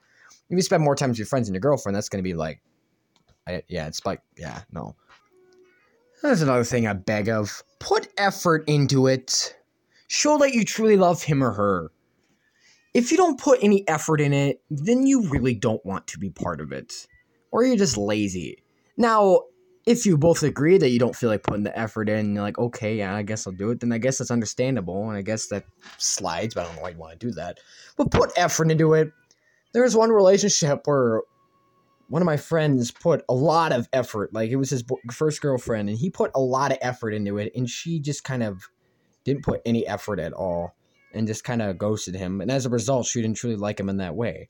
If 0.50 0.56
you 0.58 0.62
spend 0.64 0.84
more 0.84 0.96
time 0.96 1.10
with 1.10 1.20
your 1.20 1.28
friends 1.28 1.48
and 1.48 1.54
your 1.54 1.62
girlfriend, 1.62 1.96
that's 1.96 2.10
going 2.10 2.24
to 2.24 2.28
be 2.28 2.34
like, 2.34 2.60
I, 3.48 3.62
yeah, 3.68 3.86
it's 3.88 4.04
like, 4.06 4.22
yeah, 4.36 4.62
no. 4.72 4.96
That's 6.24 6.42
another 6.42 6.64
thing 6.64 6.88
I 6.88 6.94
beg 6.94 7.30
of. 7.30 7.62
Put 7.80 8.08
effort 8.18 8.64
into 8.68 9.08
it. 9.08 9.56
Show 10.08 10.38
that 10.40 10.54
you 10.54 10.66
truly 10.66 10.98
love 10.98 11.22
him 11.22 11.44
or 11.44 11.52
her. 11.52 11.92
If 12.94 13.12
you 13.12 13.18
don't 13.18 13.40
put 13.40 13.60
any 13.62 13.88
effort 13.88 14.22
in 14.22 14.34
it, 14.34 14.62
then 14.72 15.06
you 15.06 15.28
really 15.30 15.54
don't 15.54 15.86
want 15.86 16.08
to 16.08 16.20
be 16.20 16.30
part 16.30 16.62
of 16.62 16.72
it. 16.72 17.08
Or 17.52 17.64
you're 17.64 17.76
just 17.76 17.98
lazy. 17.98 18.64
Now, 18.96 19.42
if 19.86 20.06
you 20.06 20.18
both 20.18 20.44
agree 20.44 20.78
that 20.78 20.90
you 20.90 21.00
don't 21.00 21.16
feel 21.16 21.30
like 21.30 21.44
putting 21.44 21.64
the 21.64 21.78
effort 21.78 22.08
in, 22.08 22.34
you're 22.34 22.44
like, 22.44 22.58
okay, 22.58 22.96
yeah, 22.96 23.16
I 23.16 23.24
guess 23.24 23.46
I'll 23.46 23.54
do 23.54 23.70
it, 23.72 23.82
then 23.82 23.92
I 23.92 23.98
guess 23.98 24.18
that's 24.18 24.32
understandable, 24.32 25.10
and 25.10 25.18
I 25.18 25.22
guess 25.22 25.48
that 25.48 25.66
slides, 25.98 26.54
but 26.54 26.62
I 26.62 26.64
don't 26.66 26.76
know 26.78 26.82
why 26.84 26.90
you 26.90 26.98
want 26.98 27.20
to 27.20 27.26
do 27.28 27.32
that. 27.34 27.60
But 27.98 28.12
put 28.12 28.32
effort 28.38 28.72
into 28.72 28.94
it. 28.94 29.12
There 29.74 29.84
was 29.84 29.96
one 29.96 30.10
relationship 30.10 30.82
where 30.86 31.24
one 32.08 32.22
of 32.22 32.26
my 32.26 32.38
friends 32.38 32.92
put 32.92 33.24
a 33.28 33.34
lot 33.34 33.72
of 33.72 33.90
effort, 33.92 34.34
like 34.34 34.52
it 34.52 34.56
was 34.56 34.70
his 34.70 34.84
first 35.12 35.42
girlfriend, 35.42 35.90
and 35.90 35.98
he 35.98 36.10
put 36.10 36.32
a 36.36 36.40
lot 36.40 36.72
of 36.72 36.78
effort 36.82 37.14
into 37.14 37.38
it, 37.38 37.52
and 37.56 37.70
she 37.70 38.00
just 38.00 38.24
kind 38.24 38.44
of 38.44 38.70
didn't 39.26 39.44
put 39.44 39.62
any 39.66 39.86
effort 39.88 40.20
at 40.20 40.34
all 40.34 40.76
and 41.14 41.28
just 41.28 41.44
kind 41.44 41.62
of 41.62 41.78
ghosted 41.78 42.16
him. 42.16 42.42
And 42.42 42.52
as 42.52 42.66
a 42.66 42.70
result, 42.70 43.06
she 43.06 43.22
didn't 43.22 43.38
truly 43.38 43.56
like 43.56 43.80
him 43.80 43.90
in 43.90 43.98
that 43.98 44.16
way. 44.16 44.50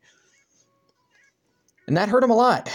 And 1.87 1.97
that 1.97 2.09
hurt 2.09 2.23
him 2.23 2.31
a 2.31 2.35
lot. 2.35 2.69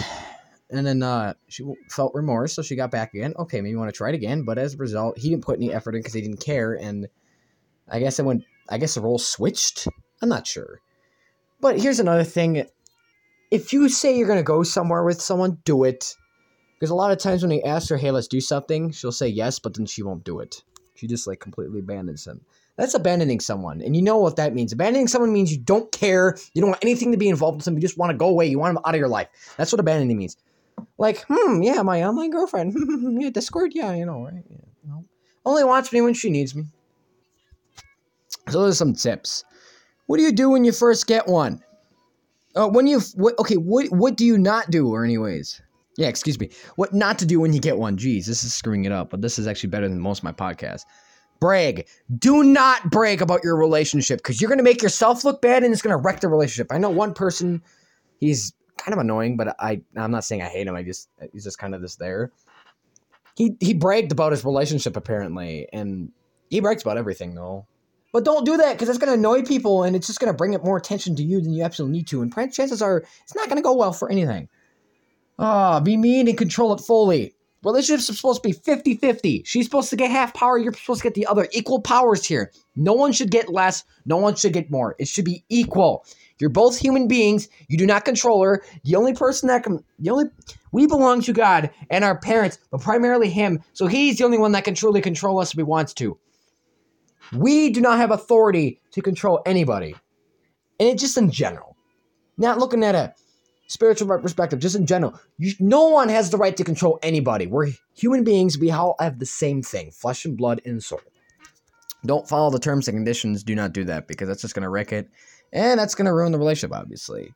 And 0.71 0.87
then 0.87 1.03
uh, 1.03 1.35
she 1.49 1.65
felt 1.89 2.15
remorse, 2.15 2.53
so 2.53 2.63
she 2.63 2.77
got 2.77 2.91
back 2.91 3.15
again. 3.15 3.35
Okay, 3.39 3.61
maybe 3.61 3.71
you 3.71 3.79
want 3.79 3.93
to 3.93 3.97
try 3.97 4.11
it 4.11 4.15
again. 4.15 4.43
But 4.43 4.59
as 4.59 4.75
a 4.75 4.79
result, 4.79 5.19
he 5.19 5.31
didn't 5.31 5.45
put 5.45 5.57
any 5.57 5.73
effort 5.73 5.95
in 5.95 6.01
because 6.01 6.13
he 6.13 6.21
didn't 6.21 6.45
care. 6.45 6.75
And 6.75 7.09
I 7.89 8.01
guess 8.01 8.19
it 8.19 8.25
went. 8.25 8.45
I 8.69 8.77
guess 8.77 8.95
the 8.95 9.01
role 9.01 9.19
switched. 9.19 9.89
I'm 10.21 10.29
not 10.29 10.47
sure. 10.47 10.81
But 11.61 11.81
here's 11.81 12.01
another 12.01 12.25
thing: 12.25 12.67
if 13.51 13.73
you 13.73 13.89
say 13.89 14.17
you're 14.17 14.29
gonna 14.29 14.43
go 14.43 14.63
somewhere 14.63 15.05
with 15.05 15.23
someone, 15.23 15.59
do 15.65 15.85
it. 15.85 16.15
Because 16.79 16.91
a 16.91 16.95
lot 16.95 17.13
of 17.13 17.19
times 17.19 17.43
when 17.43 17.51
you 17.51 17.63
ask 17.63 17.89
her, 17.89 17.97
"Hey, 17.97 18.11
let's 18.11 18.29
do 18.29 18.41
something," 18.41 18.91
she'll 18.91 19.11
say 19.11 19.29
yes, 19.29 19.59
but 19.59 19.75
then 19.75 19.87
she 19.87 20.03
won't 20.03 20.23
do 20.23 20.39
it. 20.41 20.63
She 20.97 21.07
just 21.07 21.27
like 21.27 21.41
completely 21.41 21.79
abandons 21.79 22.27
him. 22.27 22.43
That's 22.77 22.95
abandoning 22.95 23.41
someone. 23.41 23.81
And 23.81 23.97
you 23.97 24.03
know 24.03 24.19
what 24.19 24.37
that 24.37 24.55
means. 24.55 24.73
Abandoning 24.73 25.09
someone 25.09 25.33
means 25.33 25.51
you 25.51 25.59
don't 25.59 25.91
care. 25.91 26.37
You 26.55 26.61
don't 26.61 26.71
want 26.71 26.85
anything 26.85 27.11
to 27.11 27.19
be 27.19 27.29
involved 27.29 27.57
with 27.57 27.65
them. 27.65 27.75
You 27.75 27.81
just 27.81 27.99
want 27.99 28.11
to 28.11 28.17
go 28.17 28.29
away. 28.29 28.47
You 28.47 28.59
want 28.59 28.75
them 28.75 28.83
out 28.85 28.95
of 28.95 29.01
your 29.01 29.09
life. 29.09 29.29
That's 29.57 29.73
what 29.73 29.81
abandoning 29.81 30.17
means. 30.17 30.37
Like, 30.99 31.25
hmm, 31.29 31.63
yeah, 31.63 31.83
my 31.83 32.03
online 32.03 32.31
girlfriend. 32.31 32.75
yeah, 33.21 33.31
Discord, 33.31 33.73
yeah, 33.75 33.95
you 33.95 34.07
know, 34.07 34.25
right? 34.25 34.45
Yeah, 34.51 34.57
no. 34.87 35.05
Only 35.45 35.65
wants 35.65 35.93
me 35.93 36.01
when 36.01 36.15
she 36.15 36.31
needs 36.31 36.55
me. 36.55 36.65
So 38.49 38.61
those 38.63 38.75
are 38.75 38.77
some 38.77 38.95
tips. 38.95 39.45
What 40.07 40.17
do 40.17 40.23
you 40.23 40.33
do 40.33 40.51
when 40.51 40.65
you 40.65 40.73
first 40.73 41.07
get 41.07 41.27
one? 41.27 41.63
Uh, 42.57 42.69
when 42.69 42.87
you 42.87 43.01
what, 43.15 43.39
okay, 43.39 43.57
what 43.57 43.87
what 43.91 44.17
do 44.17 44.25
you 44.25 44.39
not 44.39 44.71
do, 44.71 44.89
or 44.89 45.05
anyways? 45.05 45.61
Yeah, 45.97 46.09
excuse 46.09 46.41
me. 46.41 46.51
What 46.77 46.95
not 46.95 47.19
to 47.19 47.27
do 47.27 47.41
when 47.41 47.53
you 47.53 47.61
get 47.61 47.77
one? 47.77 47.97
Jeez, 47.97 48.27
this 48.27 48.43
is 48.43 48.55
screwing 48.55 48.85
it 48.85 48.93
up, 48.93 49.11
but 49.11 49.21
this 49.21 49.39
is 49.39 49.47
actually 49.47 49.71
better 49.71 49.89
than 49.89 50.01
most 50.01 50.19
of 50.19 50.25
my 50.25 50.33
podcasts. 50.33 50.85
Brag. 51.41 51.87
Do 52.19 52.43
not 52.43 52.91
brag 52.91 53.21
about 53.23 53.45
your 53.45 53.57
relationship 53.57 54.19
because 54.19 54.41
you're 54.41 54.51
gonna 54.51 54.63
make 54.63 54.83
yourself 54.83 55.25
look 55.25 55.43
bad 55.43 55.63
and 55.63 55.73
it's 55.73 55.83
gonna 55.83 55.99
wreck 55.99 56.21
the 56.21 56.29
relationship. 56.29 56.73
I 56.73 56.79
know 56.79 56.91
one 56.91 57.15
person, 57.15 57.63
he's 58.19 58.53
kind 58.89 58.99
of 58.99 59.05
annoying, 59.05 59.37
but 59.37 59.55
I 59.61 59.83
I'm 59.97 60.11
not 60.11 60.25
saying 60.25 60.41
I 60.41 60.47
hate 60.47 60.67
him. 60.67 60.75
I 60.75 60.83
just 60.83 61.11
he's 61.33 61.45
just 61.45 61.59
kind 61.59 61.75
of 61.75 61.83
this 61.83 61.97
there. 61.97 62.33
He 63.37 63.55
he 63.61 63.75
bragged 63.75 64.13
about 64.13 64.33
his 64.33 64.45
relationship 64.45 64.97
apparently, 64.97 65.69
and 65.73 66.11
he 66.49 66.61
brags 66.61 66.83
about 66.83 66.97
everything 66.97 67.35
though. 67.35 67.67
But 68.15 68.25
don't 68.25 68.47
do 68.47 68.57
that 68.57 68.73
because 68.73 68.89
it's 68.89 68.97
going 68.97 69.09
to 69.09 69.19
annoy 69.19 69.43
people 69.43 69.83
and 69.83 69.95
it's 69.95 70.07
just 70.07 70.19
going 70.19 70.33
to 70.33 70.37
bring 70.37 70.55
up 70.55 70.65
more 70.65 70.79
attention 70.79 71.15
to 71.17 71.23
you 71.23 71.43
than 71.43 71.53
you 71.53 71.63
absolutely 71.63 71.99
need 71.99 72.07
to. 72.07 72.23
And 72.23 72.33
chances 72.33 72.81
are 72.81 73.05
it's 73.23 73.35
not 73.35 73.49
going 73.49 73.59
to 73.59 73.63
go 73.63 73.77
well 73.77 73.93
for 73.93 74.11
anything. 74.11 74.49
Ah, 75.39 75.77
oh, 75.77 75.81
be 75.81 75.99
mean 75.99 76.27
and 76.27 76.39
control 76.39 76.73
it 76.73 76.81
fully. 76.81 77.35
Relationships 77.63 78.09
are 78.09 78.15
supposed 78.15 78.43
to 78.43 78.49
be 78.49 78.53
50 78.53 78.97
50. 78.97 79.43
She's 79.45 79.67
supposed 79.67 79.91
to 79.91 79.97
get 79.97 80.11
half 80.11 80.33
power, 80.33 80.57
you're 80.57 80.73
supposed 80.73 81.03
to 81.03 81.09
get 81.09 81.15
the 81.15 81.27
other. 81.27 81.47
Equal 81.53 81.83
powers 81.83 82.25
here. 82.25 82.51
No 82.75 82.95
one 82.95 83.13
should 83.13 83.31
get 83.31 83.53
less, 83.53 83.85
no 84.07 84.17
one 84.17 84.37
should 84.37 84.55
get 84.55 84.71
more. 84.71 84.97
It 84.99 85.09
should 85.09 85.27
be 85.27 85.45
equal. 85.51 86.07
You're 86.41 86.51
both 86.51 86.79
human 86.79 87.09
beings. 87.09 87.49
You 87.69 87.79
do 87.79 87.87
not 87.87 88.05
control 88.05 88.43
her. 88.45 88.63
The 88.85 88.97
only 88.97 89.15
person 89.15 89.49
that 89.49 89.65
can, 89.65 89.85
the 89.99 90.11
only, 90.11 90.27
we 90.73 90.87
belong 90.87 91.21
to 91.23 91.33
God 91.33 91.71
and 91.91 92.05
our 92.05 92.19
parents, 92.19 92.59
but 92.71 92.81
primarily 92.81 93.31
Him. 93.31 93.63
So 93.73 93.87
He's 93.87 94.19
the 94.19 94.25
only 94.25 94.39
one 94.39 94.53
that 94.53 94.65
can 94.65 94.75
truly 94.75 95.01
control 95.01 95.41
us 95.41 95.53
if 95.53 95.57
He 95.57 95.63
wants 95.63 95.95
to. 95.95 96.19
We 97.33 97.71
do 97.71 97.81
not 97.81 97.99
have 97.99 98.11
authority 98.11 98.81
to 98.93 99.03
control 99.03 99.43
anybody. 99.45 99.95
And 100.81 100.89
it 100.89 100.99
just 100.99 101.17
in 101.17 101.31
general. 101.31 101.77
Not 102.37 102.59
looking 102.59 102.85
at 102.85 102.95
a 102.95 103.15
spiritual 103.67 104.19
perspective, 104.19 104.61
just 104.61 104.77
in 104.77 104.87
general. 104.87 105.19
You, 105.39 105.53
no 105.59 105.89
one 105.89 106.09
has 106.09 106.31
the 106.31 106.37
right 106.37 106.57
to 106.57 106.65
control 106.65 106.99
anybody. 107.03 107.47
We're 107.47 107.73
human 107.95 108.25
beings. 108.25 108.59
We 108.59 108.71
all 108.71 108.97
have 109.01 109.19
the 109.19 109.27
same 109.27 109.63
thing 109.63 109.91
flesh 109.91 110.25
and 110.25 110.37
blood 110.37 110.61
and 110.65 110.83
soul. 110.83 111.01
Don't 112.07 112.29
follow 112.29 112.51
the 112.51 112.59
terms 112.59 112.89
and 112.89 112.97
conditions. 112.97 113.43
Do 113.43 113.55
not 113.55 113.73
do 113.73 113.85
that 113.85 114.07
because 114.07 114.29
that's 114.29 114.43
just 114.43 114.55
going 114.55 114.63
to 114.63 114.69
wreck 114.69 114.93
it 114.93 115.11
and 115.53 115.79
that's 115.79 115.95
going 115.95 116.07
to 116.07 116.13
ruin 116.13 116.33
the 116.33 116.39
relationship, 116.39 116.77
obviously. 116.77 117.33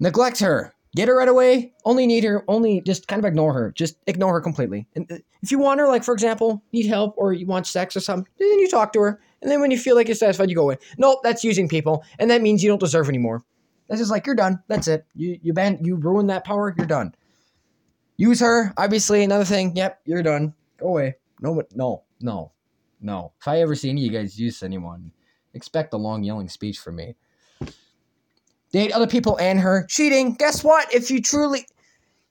Neglect 0.00 0.40
her. 0.40 0.72
Get 0.96 1.08
her 1.08 1.16
right 1.16 1.28
away. 1.28 1.72
Only 1.84 2.06
need 2.06 2.22
her. 2.24 2.44
Only 2.46 2.80
just 2.80 3.08
kind 3.08 3.18
of 3.18 3.24
ignore 3.24 3.52
her. 3.52 3.72
Just 3.72 3.96
ignore 4.06 4.32
her 4.34 4.40
completely. 4.40 4.86
And 4.94 5.10
uh, 5.10 5.16
if 5.42 5.50
you 5.50 5.58
want 5.58 5.80
her, 5.80 5.88
like 5.88 6.04
for 6.04 6.14
example, 6.14 6.62
need 6.72 6.86
help 6.86 7.14
or 7.16 7.32
you 7.32 7.46
want 7.46 7.66
sex 7.66 7.96
or 7.96 8.00
something, 8.00 8.30
then 8.38 8.60
you 8.60 8.68
talk 8.68 8.92
to 8.92 9.00
her. 9.00 9.20
And 9.42 9.50
then 9.50 9.60
when 9.60 9.72
you 9.72 9.78
feel 9.78 9.96
like 9.96 10.06
you're 10.06 10.14
satisfied, 10.14 10.50
you 10.50 10.56
go 10.56 10.62
away. 10.62 10.78
Nope, 10.96 11.20
that's 11.22 11.42
using 11.42 11.68
people, 11.68 12.04
and 12.18 12.30
that 12.30 12.42
means 12.42 12.62
you 12.62 12.70
don't 12.70 12.80
deserve 12.80 13.08
anymore. 13.08 13.44
That's 13.88 14.00
just 14.00 14.10
like 14.10 14.24
you're 14.24 14.36
done. 14.36 14.62
That's 14.68 14.88
it. 14.88 15.04
You 15.14 15.38
you 15.42 15.52
ban 15.52 15.80
you 15.82 15.96
ruin 15.96 16.28
that 16.28 16.44
power. 16.44 16.74
You're 16.78 16.86
done. 16.86 17.14
Use 18.16 18.40
her, 18.40 18.72
obviously, 18.78 19.24
another 19.24 19.44
thing. 19.44 19.76
Yep, 19.76 20.00
you're 20.06 20.22
done. 20.22 20.54
Go 20.78 20.86
away. 20.86 21.16
No, 21.40 21.60
no, 21.74 22.04
no, 22.20 22.52
no. 23.04 23.32
If 23.40 23.46
I 23.46 23.60
ever 23.60 23.74
see 23.74 23.90
any 23.90 24.06
of 24.06 24.12
you 24.12 24.18
guys 24.18 24.40
use 24.40 24.62
anyone, 24.62 25.12
expect 25.52 25.92
a 25.92 25.98
long 25.98 26.24
yelling 26.24 26.48
speech 26.48 26.78
from 26.78 26.96
me. 26.96 27.14
Date 28.72 28.92
other 28.92 29.06
people 29.06 29.38
and 29.38 29.60
her. 29.60 29.86
Cheating. 29.88 30.34
Guess 30.34 30.64
what? 30.64 30.92
If 30.92 31.10
you 31.10 31.22
truly 31.22 31.66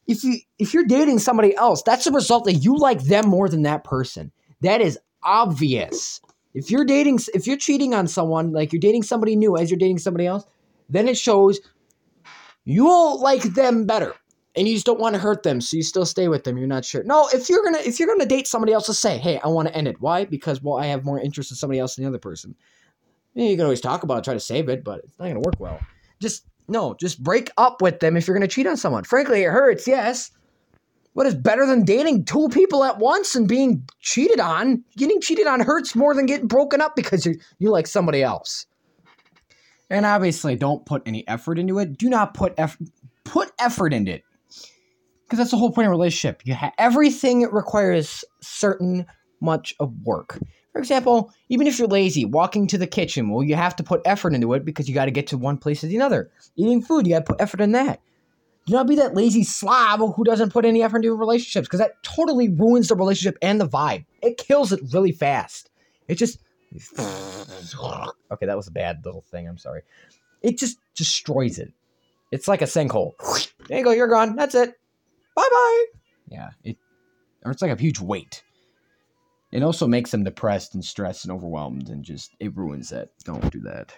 if 0.08 0.24
you 0.24 0.40
if 0.60 0.74
you're 0.74 0.86
dating 0.86 1.20
somebody 1.20 1.56
else, 1.56 1.82
that's 1.84 2.06
the 2.06 2.12
result 2.12 2.46
that 2.46 2.56
you 2.56 2.78
like 2.78 3.02
them 3.04 3.28
more 3.30 3.48
than 3.48 3.62
that 3.62 3.84
person. 3.84 4.32
That 4.62 4.82
is 4.82 5.00
obvious. 5.24 6.20
If 6.54 6.70
you're 6.70 6.86
dating 6.86 7.20
if 7.34 7.48
you're 7.48 7.58
cheating 7.58 7.94
on 7.94 8.08
someone, 8.08 8.52
like 8.52 8.74
you're 8.74 8.80
dating 8.80 9.04
somebody 9.04 9.36
new 9.36 9.56
as 9.56 9.72
you're 9.72 9.80
dating 9.80 10.00
somebody 10.00 10.28
else, 10.28 10.44
then 10.90 11.08
it 11.08 11.18
shows 11.18 11.62
you'll 12.66 13.22
like 13.22 13.44
them 13.44 13.86
better. 13.86 14.14
And 14.56 14.68
you 14.68 14.76
just 14.76 14.86
don't 14.86 15.00
want 15.00 15.16
to 15.16 15.22
hurt 15.22 15.42
them, 15.42 15.62
so 15.62 15.76
you 15.76 15.84
still 15.84 16.06
stay 16.06 16.28
with 16.28 16.44
them. 16.44 16.58
You're 16.58 16.68
not 16.68 16.86
sure. 16.86 17.04
No, 17.04 17.28
if 17.34 17.50
you're 17.50 17.64
gonna 17.64 17.80
if 17.80 18.00
you're 18.00 18.08
gonna 18.08 18.26
date 18.26 18.48
somebody 18.48 18.72
else, 18.72 18.86
just 18.86 19.02
say, 19.02 19.18
hey, 19.18 19.40
I 19.44 19.48
want 19.48 19.68
to 19.68 19.76
end 19.76 19.88
it. 19.88 20.00
Why? 20.00 20.26
Because 20.26 20.62
well, 20.62 20.78
I 20.78 20.86
have 20.88 21.04
more 21.04 21.20
interest 21.20 21.52
in 21.52 21.58
somebody 21.58 21.80
else 21.80 21.96
than 21.96 22.04
the 22.04 22.10
other 22.10 22.20
person. 22.20 22.56
Yeah, 23.34 23.48
you 23.48 23.56
can 23.56 23.66
always 23.66 23.82
talk 23.82 24.04
about 24.04 24.20
it, 24.20 24.24
try 24.24 24.36
to 24.36 24.40
save 24.40 24.70
it, 24.70 24.84
but 24.84 25.00
it's 25.00 25.18
not 25.18 25.28
gonna 25.28 25.40
work 25.40 25.60
well. 25.60 25.80
Just 26.22 26.46
no, 26.68 26.94
just 27.00 27.22
break 27.24 27.50
up 27.58 27.82
with 27.82 28.00
them 28.00 28.16
if 28.16 28.28
you're 28.28 28.38
to 28.38 28.48
cheat 28.48 28.68
on 28.68 28.78
someone. 28.78 29.04
Frankly, 29.04 29.44
it 29.44 29.50
hurts, 29.50 29.88
yes. 29.88 30.32
What 31.14 31.28
is 31.28 31.36
better 31.36 31.66
than 31.66 31.84
dating 31.84 32.26
two 32.26 32.50
people 32.50 32.84
at 32.84 32.98
once 32.98 33.36
and 33.36 33.48
being 33.48 33.88
cheated 34.00 34.40
on? 34.40 34.84
Getting 34.98 35.22
cheated 35.22 35.46
on 35.46 35.60
hurts 35.60 35.96
more 35.96 36.16
than 36.16 36.26
getting 36.26 36.48
broken 36.48 36.82
up 36.82 36.96
because 36.96 37.26
you 37.26 37.36
you 37.60 37.70
like 37.70 37.88
somebody 37.88 38.24
else. 38.24 38.66
And 39.90 40.06
obviously, 40.06 40.56
don't 40.56 40.86
put 40.86 41.04
any 41.06 41.28
effort 41.28 41.60
into 41.60 41.78
it. 41.80 41.98
Do 41.98 42.10
not 42.10 42.34
put 42.34 42.54
effort 42.58 42.88
put 43.24 43.52
effort 43.60 43.94
into 43.94 44.14
it. 44.14 44.24
Because 45.34 45.46
that's 45.46 45.52
the 45.52 45.58
whole 45.58 45.72
point 45.72 45.88
of 45.88 45.90
relationship. 45.90 46.44
You 46.46 46.54
have 46.54 46.74
everything 46.78 47.42
requires 47.52 48.24
certain 48.42 49.08
much 49.42 49.74
of 49.80 49.92
work. 50.04 50.38
For 50.74 50.78
example, 50.78 51.34
even 51.50 51.66
if 51.66 51.80
you're 51.80 51.88
lazy, 51.88 52.24
walking 52.24 52.68
to 52.68 52.78
the 52.78 52.86
kitchen, 52.86 53.30
well, 53.30 53.42
you 53.42 53.56
have 53.56 53.76
to 53.78 53.84
put 53.84 54.04
effort 54.06 54.36
into 54.36 54.54
it 54.54 54.64
because 54.64 54.88
you 54.88 54.94
got 54.94 55.06
to 55.06 55.12
get 55.12 55.26
to 55.28 55.38
one 55.40 55.58
place 55.58 55.82
to 55.82 55.88
the 55.88 56.00
other. 56.02 56.30
Eating 56.56 56.84
food, 56.84 57.08
you 57.08 57.14
got 57.16 57.26
to 57.26 57.34
put 57.34 57.42
effort 57.42 57.62
in 57.62 57.72
that. 57.72 58.00
Do 58.68 58.74
not 58.74 58.86
be 58.86 58.94
that 58.98 59.16
lazy 59.16 59.44
slob 59.44 60.02
who 60.16 60.24
doesn't 60.24 60.54
put 60.54 60.66
any 60.66 60.84
effort 60.84 60.98
into 60.98 61.16
relationships 61.16 61.68
because 61.68 61.80
that 61.80 62.04
totally 62.04 62.50
ruins 62.50 62.90
the 62.90 62.96
relationship 62.96 63.40
and 63.42 63.60
the 63.60 63.68
vibe. 63.68 64.06
It 64.22 64.38
kills 64.38 64.72
it 64.72 64.82
really 64.94 65.14
fast. 65.14 65.72
It 66.08 66.20
just. 66.20 66.38
Okay, 68.32 68.46
that 68.46 68.58
was 68.58 68.68
a 68.68 68.72
bad 68.72 69.04
little 69.04 69.22
thing. 69.22 69.48
I'm 69.48 69.58
sorry. 69.58 69.82
It 70.44 70.60
just 70.60 70.78
destroys 70.94 71.58
it. 71.58 71.72
It's 72.32 72.48
like 72.48 72.62
a 72.62 72.66
sinkhole. 72.66 73.14
There 73.68 73.80
you 73.80 73.84
go. 73.84 73.92
You're 73.92 74.08
gone. 74.08 74.36
That's 74.36 74.54
it. 74.54 74.76
Bye 75.36 75.48
bye. 75.52 75.86
Yeah. 76.30 76.50
It. 76.64 76.78
Or 77.46 77.52
it's 77.52 77.62
like 77.62 77.72
a 77.72 77.82
huge 77.82 78.00
weight. 78.00 78.44
It 79.52 79.62
also 79.62 79.88
makes 79.88 80.10
them 80.12 80.24
depressed 80.24 80.74
and 80.74 80.84
stressed 80.84 81.26
and 81.26 81.32
overwhelmed, 81.32 81.90
and 81.90 82.04
just 82.04 82.36
it 82.40 82.58
ruins 82.58 82.90
that. 82.90 83.10
Don't 83.24 83.52
do 83.52 83.60
that. 83.62 83.94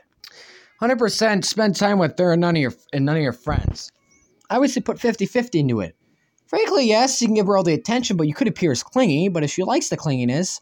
Hundred 0.79 0.99
percent. 0.99 1.45
Spend 1.45 1.75
time 1.75 1.97
with 1.97 2.19
her 2.19 2.33
and 2.33 2.41
none 2.41 2.57
of 2.57 2.61
your 2.61 2.73
and 2.91 3.05
none 3.05 3.15
of 3.15 3.23
your 3.23 3.31
friends. 3.31 3.91
I 4.49 4.59
would 4.59 4.69
say 4.69 4.81
put 4.81 4.97
50-50 4.97 5.59
into 5.59 5.79
it. 5.79 5.95
Frankly, 6.47 6.85
yes, 6.87 7.21
you 7.21 7.27
can 7.27 7.35
give 7.35 7.47
her 7.47 7.57
all 7.57 7.63
the 7.63 7.73
attention, 7.73 8.17
but 8.17 8.27
you 8.27 8.33
could 8.33 8.47
appear 8.47 8.71
as 8.71 8.83
clingy. 8.83 9.29
But 9.29 9.43
if 9.43 9.51
she 9.51 9.63
likes 9.63 9.89
the 9.89 9.97
clinginess, 9.97 10.59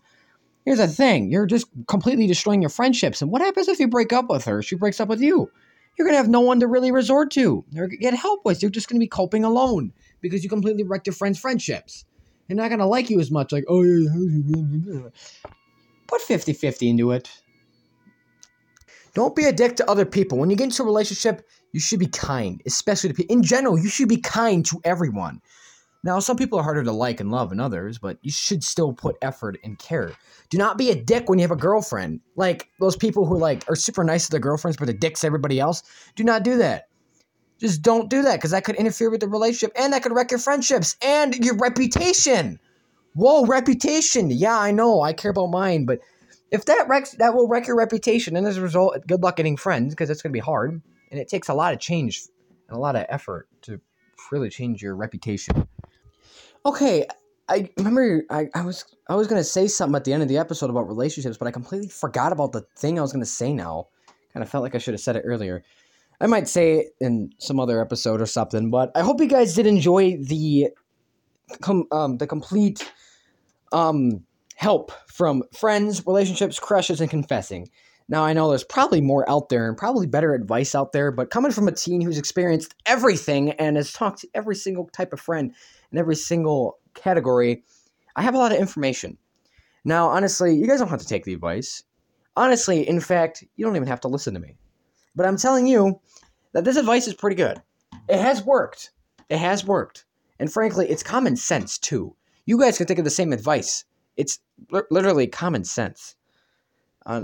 here's 0.64 0.78
the 0.78 0.88
thing: 0.88 1.32
you're 1.32 1.48
just 1.48 1.68
completely 1.88 2.28
destroying 2.28 2.62
your 2.62 2.70
friendships. 2.70 3.22
And 3.22 3.32
what 3.32 3.42
happens 3.42 3.68
if 3.68 3.80
you 3.80 3.88
break 3.88 4.14
up 4.14 4.30
with 4.30 4.46
her? 4.46 4.62
She 4.62 4.76
breaks 4.76 5.00
up 5.00 5.10
with 5.10 5.22
you. 5.22 5.50
You're 5.98 6.08
gonna 6.08 6.18
have 6.18 6.30
no 6.30 6.42
one 6.42 6.60
to 6.60 6.68
really 6.68 6.92
resort 6.92 7.32
to 7.32 7.66
or 7.76 7.88
get 7.88 8.14
help 8.14 8.46
with. 8.46 8.62
You're 8.62 8.72
just 8.72 8.90
gonna 8.90 9.00
be 9.00 9.08
coping 9.08 9.44
alone 9.44 9.94
because 10.24 10.44
you 10.44 10.50
completely 10.50 10.84
wrecked 10.84 11.06
your 11.06 11.14
friends' 11.14 11.38
friendships. 11.38 12.06
They're 12.48 12.58
not 12.58 12.72
gonna 12.72 12.88
like 12.88 13.12
you 13.12 13.20
as 13.20 13.30
much. 13.30 13.52
Like, 13.52 13.66
oh 13.68 13.84
yeah, 13.84 15.10
put 16.08 16.22
50-50 16.22 16.90
into 16.90 17.12
it. 17.12 17.30
Don't 19.14 19.36
be 19.36 19.46
a 19.46 19.54
dick 19.54 19.76
to 19.76 19.90
other 19.90 20.06
people. 20.06 20.40
When 20.40 20.50
you 20.50 20.56
get 20.56 20.64
into 20.64 20.82
a 20.82 20.86
relationship, 20.88 21.48
you 21.72 21.80
should 21.80 22.00
be 22.00 22.08
kind, 22.08 22.62
especially 22.66 23.10
to 23.10 23.14
people. 23.14 23.36
In 23.36 23.44
general, 23.44 23.78
you 23.78 23.90
should 23.90 24.10
be 24.10 24.18
kind 24.18 24.66
to 24.66 24.82
everyone. 24.84 25.40
Now, 26.04 26.20
some 26.20 26.36
people 26.36 26.60
are 26.60 26.64
harder 26.64 26.84
to 26.84 26.92
like 26.92 27.20
and 27.22 27.32
love 27.32 27.50
than 27.50 27.60
others, 27.60 27.98
but 27.98 28.18
you 28.24 28.32
should 28.32 28.64
still 28.64 28.92
put 28.92 29.16
effort 29.22 29.58
and 29.64 29.78
care. 29.80 30.12
Do 30.50 30.58
not 30.58 30.78
be 30.78 30.90
a 30.90 30.96
dick 30.96 31.30
when 31.30 31.40
you 31.40 31.44
have 31.44 31.52
a 31.52 31.56
girlfriend. 31.56 32.22
Like 32.36 32.70
those 32.80 32.98
people 32.98 33.26
who 33.26 33.38
like 33.38 33.64
are 33.70 33.76
super 33.76 34.04
nice 34.04 34.26
to 34.26 34.32
their 34.32 34.40
girlfriends, 34.40 34.78
but 34.78 34.86
they're 34.86 34.96
dicks 34.96 35.22
to 35.22 35.28
everybody 35.28 35.60
else. 35.60 35.84
Do 36.16 36.24
not 36.24 36.44
do 36.44 36.58
that. 36.58 36.88
Just 37.63 37.82
don't 37.82 38.10
do 38.10 38.23
that 38.23 38.36
because 38.36 38.52
that 38.52 38.65
could 38.65 38.76
interfere 38.76 39.10
with 39.10 39.21
the 39.21 39.28
relationship 39.30 39.71
and 39.80 39.93
that 39.93 40.04
could 40.04 40.12
wreck 40.12 40.32
your 40.32 40.39
friendships 40.39 40.97
and 41.02 41.34
your 41.34 41.56
reputation. 41.56 42.60
Whoa, 43.15 43.45
reputation. 43.45 44.30
Yeah, 44.30 44.60
I 44.60 44.71
know. 44.71 45.02
I 45.02 45.13
care 45.13 45.32
about 45.32 45.47
mine, 45.47 45.86
but 45.86 45.99
if 46.52 46.65
that 46.65 46.89
wrecks, 46.89 47.12
that 47.12 47.34
will 47.34 47.47
wreck 47.47 47.67
your 47.67 47.78
reputation. 47.78 48.36
And 48.36 48.45
as 48.45 48.58
a 48.58 48.62
result, 48.62 48.97
good 49.08 49.23
luck 49.23 49.38
getting 49.38 49.56
friends 49.56 49.93
because 49.93 50.10
it's 50.10 50.21
going 50.21 50.32
to 50.32 50.38
be 50.38 50.41
hard. 50.41 50.82
And 51.10 51.21
it 51.21 51.30
takes 51.30 51.47
a 51.47 51.54
lot 51.54 51.71
of 51.71 51.80
change 51.80 52.23
and 52.67 52.76
a 52.76 52.82
lot 52.82 52.97
of 52.97 53.06
effort 53.08 53.47
to 53.62 53.80
really 54.30 54.49
change 54.49 54.82
your 54.82 54.97
reputation. 54.97 55.65
Okay, 56.65 57.08
I 57.47 57.69
remember 57.78 58.23
I, 58.30 58.49
I 58.54 58.65
was 58.65 58.84
I 59.08 59.15
was 59.15 59.28
gonna 59.28 59.43
say 59.43 59.67
something 59.67 59.95
at 59.95 60.06
the 60.06 60.13
end 60.13 60.23
of 60.23 60.30
the 60.30 60.38
episode 60.38 60.69
about 60.69 60.88
relationships, 60.88 61.38
but 61.38 61.47
I 61.47 61.52
completely 61.52 61.89
forgot 61.89 62.32
about 62.32 62.52
the 62.52 62.65
thing 62.78 62.97
I 62.97 63.02
was 63.02 63.13
gonna 63.13 63.26
say 63.26 63.54
now. 63.54 63.88
Kind 64.34 64.43
of 64.43 64.49
felt 64.49 64.63
like 64.63 64.76
I 64.76 64.80
should 64.80 64.95
have 64.95 65.02
said 65.02 65.15
it 65.15 65.23
earlier. 65.26 65.63
I 66.24 66.28
might 66.28 66.48
say 66.48 66.80
it 66.80 66.96
in 67.02 67.32
some 67.38 67.60
other 67.60 67.82
episode 67.82 68.22
or 68.22 68.26
something, 68.26 68.72
but 68.72 68.92
I 68.96 69.02
hope 69.02 69.20
you 69.20 69.28
guys 69.28 69.56
did 69.56 69.68
enjoy 69.68 70.16
the 70.16 70.70
com- 71.60 71.88
um, 71.92 72.18
the 72.18 72.26
complete 72.26 72.90
um, 73.74 74.24
help 74.56 74.94
from 75.12 75.44
friends, 75.52 76.08
relationships, 76.08 76.60
crushes, 76.60 77.02
and 77.02 77.10
confessing. 77.10 77.68
Now, 78.08 78.24
I 78.24 78.32
know 78.32 78.48
there's 78.48 78.64
probably 78.64 79.02
more 79.02 79.30
out 79.30 79.50
there 79.50 79.68
and 79.68 79.78
probably 79.78 80.08
better 80.08 80.34
advice 80.34 80.74
out 80.76 80.94
there, 80.94 81.12
but 81.12 81.30
coming 81.30 81.52
from 81.52 81.68
a 81.68 81.74
teen 81.74 82.00
who's 82.00 82.18
experienced 82.18 82.74
everything 82.86 83.52
and 83.52 83.76
has 83.76 83.92
talked 83.92 84.22
to 84.22 84.30
every 84.34 84.56
single 84.56 84.88
type 84.94 85.12
of 85.12 85.20
friend 85.20 85.54
in 85.92 85.98
every 85.98 86.16
single 86.16 86.78
category, 86.94 87.64
I 88.16 88.22
have 88.22 88.34
a 88.34 88.38
lot 88.38 88.54
of 88.54 88.60
information. 88.60 89.18
Now, 89.84 90.08
honestly, 90.08 90.56
you 90.56 90.68
guys 90.68 90.80
don't 90.80 90.88
have 90.88 91.02
to 91.02 91.08
take 91.08 91.26
the 91.26 91.34
advice. 91.34 91.84
Honestly, 92.38 92.88
in 92.88 93.02
fact, 93.02 93.44
you 93.58 93.66
don't 93.66 93.76
even 93.76 93.90
have 93.90 94.02
to 94.02 94.08
listen 94.08 94.34
to 94.36 94.40
me. 94.40 94.56
But 95.15 95.26
I'm 95.26 95.38
telling 95.38 95.67
you 95.67 95.99
that 96.54 96.65
this 96.65 96.78
advice 96.78 97.08
is 97.08 97.13
pretty 97.13 97.36
good. 97.36 97.62
It 98.10 98.19
has 98.19 98.43
worked. 98.43 98.91
It 99.30 99.38
has 99.38 99.65
worked. 99.65 100.06
And 100.39 100.52
frankly, 100.52 100.89
it's 100.89 101.04
common 101.04 101.36
sense 101.36 101.78
too. 101.78 102.15
You 102.45 102.60
guys 102.60 102.78
can 102.78 102.88
think 102.88 102.99
of 102.99 103.06
the 103.06 103.12
same 103.12 103.32
advice. 103.32 103.86
It's 104.17 104.39
li- 104.71 104.82
literally 104.91 105.28
common 105.28 105.63
sense. 105.63 106.15
Uh, 107.06 107.23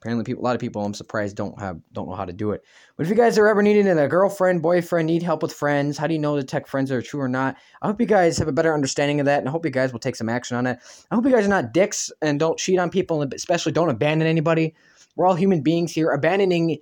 apparently, 0.00 0.24
people, 0.24 0.42
a 0.42 0.46
lot 0.46 0.54
of 0.54 0.60
people, 0.60 0.84
I'm 0.84 0.94
surprised, 0.94 1.36
don't 1.36 1.58
have 1.60 1.80
don't 1.92 2.08
know 2.08 2.14
how 2.14 2.24
to 2.24 2.32
do 2.32 2.52
it. 2.52 2.62
But 2.96 3.04
if 3.04 3.10
you 3.10 3.16
guys 3.16 3.38
are 3.38 3.48
ever 3.48 3.62
needing 3.62 3.86
a 3.86 4.08
girlfriend, 4.08 4.62
boyfriend, 4.62 5.06
need 5.06 5.22
help 5.22 5.42
with 5.42 5.52
friends, 5.52 5.98
how 5.98 6.06
do 6.06 6.14
you 6.14 6.20
know 6.20 6.36
the 6.36 6.44
tech 6.44 6.66
friends 6.66 6.90
are 6.90 7.02
true 7.02 7.20
or 7.20 7.28
not? 7.28 7.56
I 7.82 7.86
hope 7.86 8.00
you 8.00 8.06
guys 8.06 8.38
have 8.38 8.48
a 8.48 8.52
better 8.52 8.74
understanding 8.74 9.20
of 9.20 9.26
that, 9.26 9.40
and 9.40 9.48
I 9.48 9.52
hope 9.52 9.64
you 9.64 9.70
guys 9.70 9.92
will 9.92 10.00
take 10.00 10.16
some 10.16 10.28
action 10.28 10.56
on 10.56 10.66
it. 10.66 10.78
I 11.10 11.14
hope 11.14 11.24
you 11.24 11.32
guys 11.32 11.44
are 11.44 11.50
not 11.50 11.72
dicks 11.72 12.10
and 12.22 12.40
don't 12.40 12.58
cheat 12.58 12.78
on 12.78 12.90
people, 12.90 13.22
and 13.22 13.32
especially 13.32 13.72
don't 13.72 13.90
abandon 13.90 14.28
anybody. 14.28 14.74
We're 15.18 15.26
all 15.26 15.34
human 15.34 15.62
beings 15.62 15.92
here. 15.92 16.10
Abandoning 16.12 16.78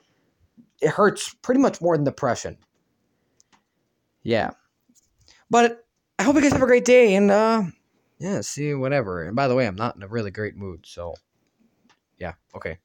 it 0.83 0.91
hurts 0.91 1.35
pretty 1.41 1.59
much 1.59 1.81
more 1.81 1.97
than 1.97 2.05
depression. 2.05 2.59
Yeah. 4.23 4.51
But 5.49 5.87
I 6.19 6.23
hope 6.23 6.37
you 6.37 6.43
guys 6.43 6.53
have 6.53 6.63
a 6.63 6.67
great 6.67 6.85
day 6.85 7.15
and 7.15 7.31
uh 7.31 7.63
yeah, 8.19 8.43
see 8.43 8.75
whatever. 8.75 9.23
And 9.23 9.35
by 9.35 9.49
the 9.49 9.55
way, 9.55 9.67
I'm 9.67 9.75
not 9.75 9.97
in 9.97 10.03
a 10.03 10.07
really 10.07 10.31
great 10.31 10.55
mood, 10.55 10.85
so 10.87 11.15
yeah, 12.19 12.35
okay. 12.55 12.79